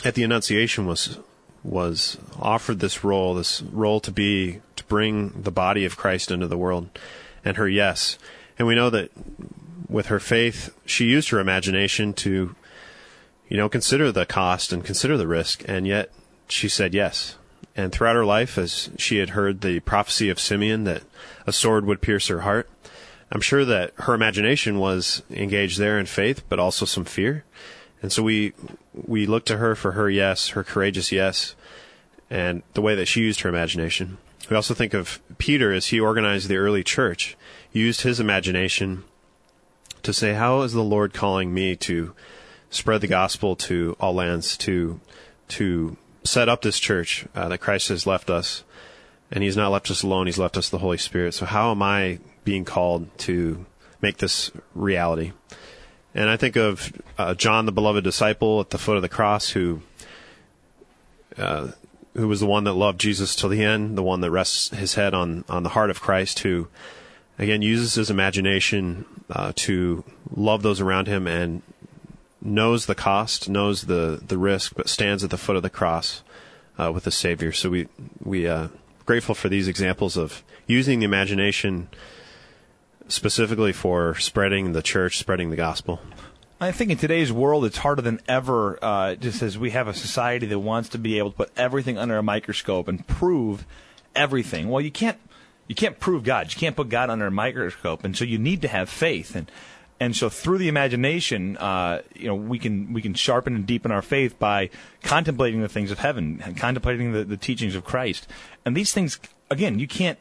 at 0.03 0.15
the 0.15 0.23
Annunciation 0.23 0.85
was 0.85 1.19
was 1.63 2.17
offered 2.39 2.79
this 2.79 3.03
role, 3.03 3.33
this 3.33 3.61
role 3.61 3.99
to 3.99 4.11
be 4.11 4.61
to 4.75 4.83
bring 4.85 5.41
the 5.41 5.51
body 5.51 5.83
of 5.83 5.97
Christ 5.97 6.29
into 6.29 6.47
the 6.47 6.57
world, 6.57 6.89
and 7.43 7.57
her 7.57 7.67
yes. 7.67 8.17
And 8.57 8.67
we 8.67 8.75
know 8.75 8.89
that 8.91 9.11
with 9.89 10.07
her 10.07 10.19
faith, 10.19 10.75
she 10.85 11.05
used 11.05 11.29
her 11.29 11.39
imagination 11.39 12.13
to, 12.13 12.55
you 13.49 13.57
know, 13.57 13.67
consider 13.67 14.11
the 14.11 14.25
cost 14.25 14.71
and 14.71 14.85
consider 14.85 15.17
the 15.17 15.27
risk, 15.27 15.63
and 15.67 15.87
yet 15.87 16.11
she 16.47 16.69
said 16.69 16.93
yes. 16.93 17.35
And 17.75 17.91
throughout 17.91 18.15
her 18.15 18.25
life, 18.25 18.57
as 18.57 18.89
she 18.97 19.17
had 19.17 19.31
heard 19.31 19.61
the 19.61 19.79
prophecy 19.81 20.29
of 20.29 20.39
Simeon 20.39 20.85
that 20.85 21.03
a 21.45 21.51
sword 21.51 21.85
would 21.85 22.01
pierce 22.01 22.27
her 22.27 22.41
heart, 22.41 22.69
I'm 23.31 23.41
sure 23.41 23.65
that 23.65 23.91
her 23.99 24.13
imagination 24.13 24.79
was 24.79 25.23
engaged 25.29 25.79
there 25.79 25.99
in 25.99 26.05
faith, 26.05 26.43
but 26.47 26.59
also 26.59 26.85
some 26.85 27.05
fear. 27.05 27.43
And 28.01 28.11
so 28.11 28.23
we 28.23 28.53
we 28.93 29.25
look 29.25 29.45
to 29.45 29.57
her 29.57 29.75
for 29.75 29.93
her 29.93 30.09
yes, 30.09 30.49
her 30.49 30.63
courageous 30.63 31.11
yes, 31.11 31.55
and 32.29 32.61
the 32.73 32.81
way 32.81 32.95
that 32.95 33.07
she 33.07 33.21
used 33.21 33.41
her 33.41 33.49
imagination. 33.49 34.17
We 34.49 34.55
also 34.55 34.73
think 34.73 34.93
of 34.93 35.19
Peter 35.37 35.73
as 35.73 35.87
he 35.87 35.99
organized 35.99 36.47
the 36.47 36.57
early 36.57 36.83
church, 36.83 37.35
used 37.71 38.01
his 38.01 38.19
imagination 38.19 39.03
to 40.03 40.13
say, 40.13 40.33
How 40.33 40.61
is 40.61 40.73
the 40.73 40.83
Lord 40.83 41.13
calling 41.13 41.53
me 41.53 41.75
to 41.77 42.13
spread 42.69 43.01
the 43.01 43.07
gospel 43.07 43.55
to 43.55 43.95
all 43.99 44.13
lands, 44.13 44.55
to 44.57 44.99
to 45.47 45.97
set 46.23 46.49
up 46.49 46.61
this 46.61 46.79
church 46.79 47.25
uh, 47.35 47.47
that 47.49 47.59
Christ 47.59 47.89
has 47.89 48.07
left 48.07 48.29
us, 48.29 48.63
and 49.31 49.43
He's 49.43 49.57
not 49.57 49.71
left 49.71 49.89
us 49.89 50.03
alone; 50.03 50.27
He's 50.27 50.39
left 50.39 50.57
us 50.57 50.69
the 50.69 50.79
Holy 50.79 50.97
Spirit. 50.97 51.33
So, 51.33 51.45
how 51.45 51.71
am 51.71 51.81
I 51.81 52.19
being 52.45 52.63
called 52.63 53.15
to 53.19 53.65
make 54.01 54.17
this 54.17 54.51
reality? 54.73 55.33
And 56.13 56.29
I 56.29 56.37
think 56.37 56.55
of 56.55 56.93
uh, 57.17 57.33
John, 57.33 57.65
the 57.65 57.73
beloved 57.73 58.03
disciple, 58.05 58.61
at 58.61 58.69
the 58.69 58.77
foot 58.77 58.95
of 58.95 59.01
the 59.01 59.09
cross, 59.09 59.49
who 59.49 59.81
uh, 61.37 61.71
who 62.13 62.29
was 62.29 62.39
the 62.39 62.45
one 62.45 62.63
that 62.63 62.73
loved 62.73 63.01
Jesus 63.01 63.35
till 63.35 63.49
the 63.49 63.61
end, 63.61 63.97
the 63.97 64.03
one 64.03 64.21
that 64.21 64.31
rests 64.31 64.69
his 64.69 64.93
head 64.93 65.13
on 65.13 65.43
on 65.49 65.63
the 65.63 65.69
heart 65.69 65.89
of 65.89 65.99
Christ, 65.99 66.39
who 66.39 66.69
again 67.37 67.61
uses 67.61 67.95
his 67.95 68.09
imagination 68.09 69.03
uh, 69.29 69.51
to 69.57 70.05
love 70.33 70.61
those 70.61 70.79
around 70.79 71.07
him 71.07 71.27
and 71.27 71.61
knows 72.41 72.85
the 72.85 72.95
cost, 72.95 73.49
knows 73.49 73.83
the 73.83 74.21
the 74.25 74.37
risk, 74.37 74.75
but 74.75 74.87
stands 74.87 75.23
at 75.23 75.29
the 75.29 75.37
foot 75.37 75.57
of 75.57 75.63
the 75.63 75.69
cross 75.69 76.23
uh, 76.79 76.91
with 76.93 77.03
the 77.03 77.11
Savior. 77.11 77.51
So 77.51 77.69
we 77.69 77.87
we 78.23 78.47
uh, 78.47 78.69
grateful 79.05 79.35
for 79.35 79.49
these 79.49 79.67
examples 79.67 80.15
of 80.15 80.43
using 80.67 80.99
the 80.99 81.05
imagination 81.05 81.89
specifically 83.07 83.73
for 83.73 84.15
spreading 84.15 84.73
the 84.73 84.81
church, 84.81 85.17
spreading 85.17 85.49
the 85.49 85.55
gospel. 85.55 85.99
I 86.59 86.71
think 86.71 86.89
in 86.89 86.97
today's 86.97 87.31
world, 87.31 87.65
it's 87.65 87.77
harder 87.77 88.01
than 88.01 88.21
ever. 88.27 88.79
Uh, 88.81 89.15
just 89.15 89.41
as 89.41 89.57
we 89.57 89.71
have 89.71 89.87
a 89.87 89.93
society 89.93 90.45
that 90.47 90.59
wants 90.59 90.89
to 90.89 90.97
be 90.97 91.17
able 91.17 91.31
to 91.31 91.37
put 91.37 91.51
everything 91.57 91.97
under 91.97 92.17
a 92.17 92.23
microscope 92.23 92.87
and 92.87 93.05
prove 93.07 93.65
everything. 94.15 94.69
Well, 94.69 94.81
you 94.81 94.91
can't. 94.91 95.17
You 95.67 95.75
can't 95.75 95.99
prove 95.99 96.23
God. 96.23 96.53
You 96.53 96.59
can't 96.59 96.75
put 96.75 96.89
God 96.89 97.09
under 97.09 97.25
a 97.25 97.31
microscope, 97.31 98.03
and 98.03 98.15
so 98.15 98.23
you 98.23 98.37
need 98.37 98.61
to 98.61 98.67
have 98.67 98.87
faith. 98.87 99.35
And 99.35 99.51
and 99.99 100.15
so 100.15 100.29
through 100.29 100.57
the 100.57 100.67
imagination, 100.67 101.57
uh, 101.57 102.01
you 102.13 102.27
know, 102.27 102.35
we 102.35 102.59
can 102.59 102.93
we 102.93 103.01
can 103.01 103.13
sharpen 103.13 103.55
and 103.55 103.65
deepen 103.65 103.91
our 103.91 104.01
faith 104.01 104.37
by 104.37 104.69
contemplating 105.03 105.61
the 105.61 105.69
things 105.69 105.91
of 105.91 105.99
heaven 105.99 106.41
contemplating 106.57 107.13
the, 107.13 107.23
the 107.23 107.37
teachings 107.37 107.75
of 107.75 107.83
Christ. 107.83 108.27
And 108.65 108.75
these 108.77 108.93
things, 108.93 109.19
again, 109.49 109.79
you 109.79 109.87
can't 109.87 110.19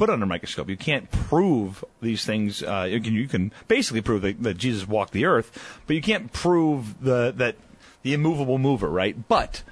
put 0.00 0.08
under 0.08 0.24
a 0.24 0.26
microscope. 0.26 0.70
You 0.70 0.78
can't 0.78 1.10
prove 1.10 1.84
these 2.00 2.24
things. 2.24 2.62
Uh, 2.62 2.88
you, 2.88 3.02
can, 3.02 3.12
you 3.12 3.28
can 3.28 3.52
basically 3.68 4.00
prove 4.00 4.22
that, 4.22 4.42
that 4.42 4.56
Jesus 4.56 4.88
walked 4.88 5.12
the 5.12 5.26
earth, 5.26 5.82
but 5.86 5.94
you 5.94 6.00
can't 6.00 6.32
prove 6.32 7.04
the 7.04 7.34
that 7.36 7.56
the 8.02 8.14
immovable 8.14 8.56
mover, 8.56 8.88
right? 8.88 9.14
But 9.28 9.62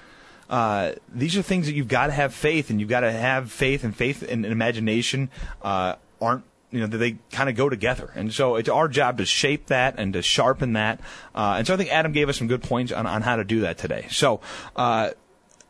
uh, 0.50 0.92
these 1.08 1.34
are 1.38 1.40
things 1.40 1.64
that 1.64 1.72
you've 1.72 1.88
got 1.88 2.08
to 2.08 2.12
have 2.12 2.34
faith, 2.34 2.68
and 2.68 2.78
you've 2.78 2.90
got 2.90 3.00
to 3.00 3.10
have 3.10 3.50
faith, 3.50 3.84
and 3.84 3.96
faith 3.96 4.20
and, 4.20 4.44
and 4.44 4.52
imagination 4.52 5.30
uh, 5.62 5.94
aren't. 6.20 6.44
You 6.70 6.80
know, 6.80 6.86
they 6.86 7.16
kind 7.32 7.48
of 7.48 7.56
go 7.56 7.70
together. 7.70 8.12
And 8.14 8.30
so 8.30 8.56
it's 8.56 8.68
our 8.68 8.88
job 8.88 9.16
to 9.16 9.24
shape 9.24 9.68
that 9.68 9.94
and 9.96 10.12
to 10.12 10.20
sharpen 10.20 10.74
that. 10.74 11.00
Uh, 11.34 11.54
and 11.56 11.66
so 11.66 11.72
I 11.72 11.78
think 11.78 11.88
Adam 11.88 12.12
gave 12.12 12.28
us 12.28 12.36
some 12.36 12.48
good 12.48 12.62
points 12.62 12.92
on, 12.92 13.06
on 13.06 13.22
how 13.22 13.36
to 13.36 13.44
do 13.44 13.60
that 13.60 13.78
today. 13.78 14.06
So, 14.10 14.42
uh, 14.76 15.12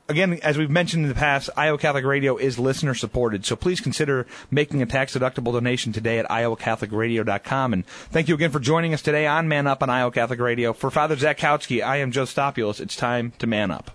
again, 0.09 0.35
as 0.43 0.59
we've 0.59 0.71
mentioned 0.71 1.05
in 1.05 1.09
the 1.09 1.15
past, 1.15 1.51
Iowa 1.57 1.79
Catholic 1.79 2.05
Radio 2.05 2.37
is 2.37 2.59
listener 2.59 2.95
supported. 2.95 3.45
So 3.45 3.57
please 3.57 3.81
consider 3.81 4.27
making 4.51 4.83
a 4.83 4.87
tax 4.87 5.15
deductible 5.17 5.53
donation 5.53 5.93
today 5.93 6.19
at 6.19 6.29
iowacatholicradio.com. 6.29 7.73
And 7.73 7.87
thank 7.87 8.29
you 8.29 8.35
again 8.35 8.51
for 8.51 8.61
joining 8.61 8.95
us 8.95 9.03
today 9.03 9.27
on 9.27 9.49
Man 9.49 9.67
Up 9.67 9.83
on 9.83 9.91
Iowa 9.91 10.11
Catholic 10.11 10.41
Radio. 10.41 10.73
For 10.73 10.91
Father 10.91 11.17
Zach 11.17 11.39
Zakowski, 11.39 11.85
I 11.85 11.99
am 11.99 12.11
Joe 12.11 12.25
Stopulus. 12.25 12.81
It's 12.81 12.97
time 12.97 13.33
to 13.39 13.47
man 13.47 13.71
up. 13.71 13.91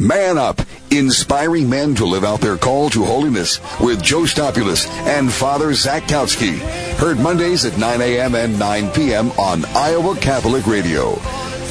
Man 0.00 0.38
Up, 0.38 0.60
inspiring 0.92 1.68
men 1.68 1.94
to 1.96 2.04
live 2.04 2.22
out 2.22 2.40
their 2.40 2.56
call 2.56 2.88
to 2.90 3.04
holiness 3.04 3.58
with 3.80 4.00
Joe 4.00 4.26
Stopulus 4.26 4.86
and 5.08 5.32
Father 5.32 5.74
Zach 5.74 6.04
Kautsky. 6.04 6.58
Heard 6.98 7.18
Mondays 7.18 7.64
at 7.64 7.78
9 7.78 8.00
a.m. 8.00 8.36
and 8.36 8.58
9 8.58 8.90
p.m. 8.92 9.32
on 9.32 9.64
Iowa 9.64 10.16
Catholic 10.16 10.66
Radio. 10.68 11.18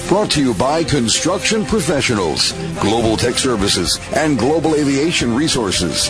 Brought 0.08 0.32
to 0.32 0.42
you 0.42 0.54
by 0.54 0.86
Construction 0.86 1.66
Professionals, 1.66 2.54
Global 2.80 3.18
Tech 3.18 3.36
Services, 3.36 4.00
and 4.16 4.40
Global 4.40 4.74
Aviation 4.76 5.36
Resources. 5.36 6.10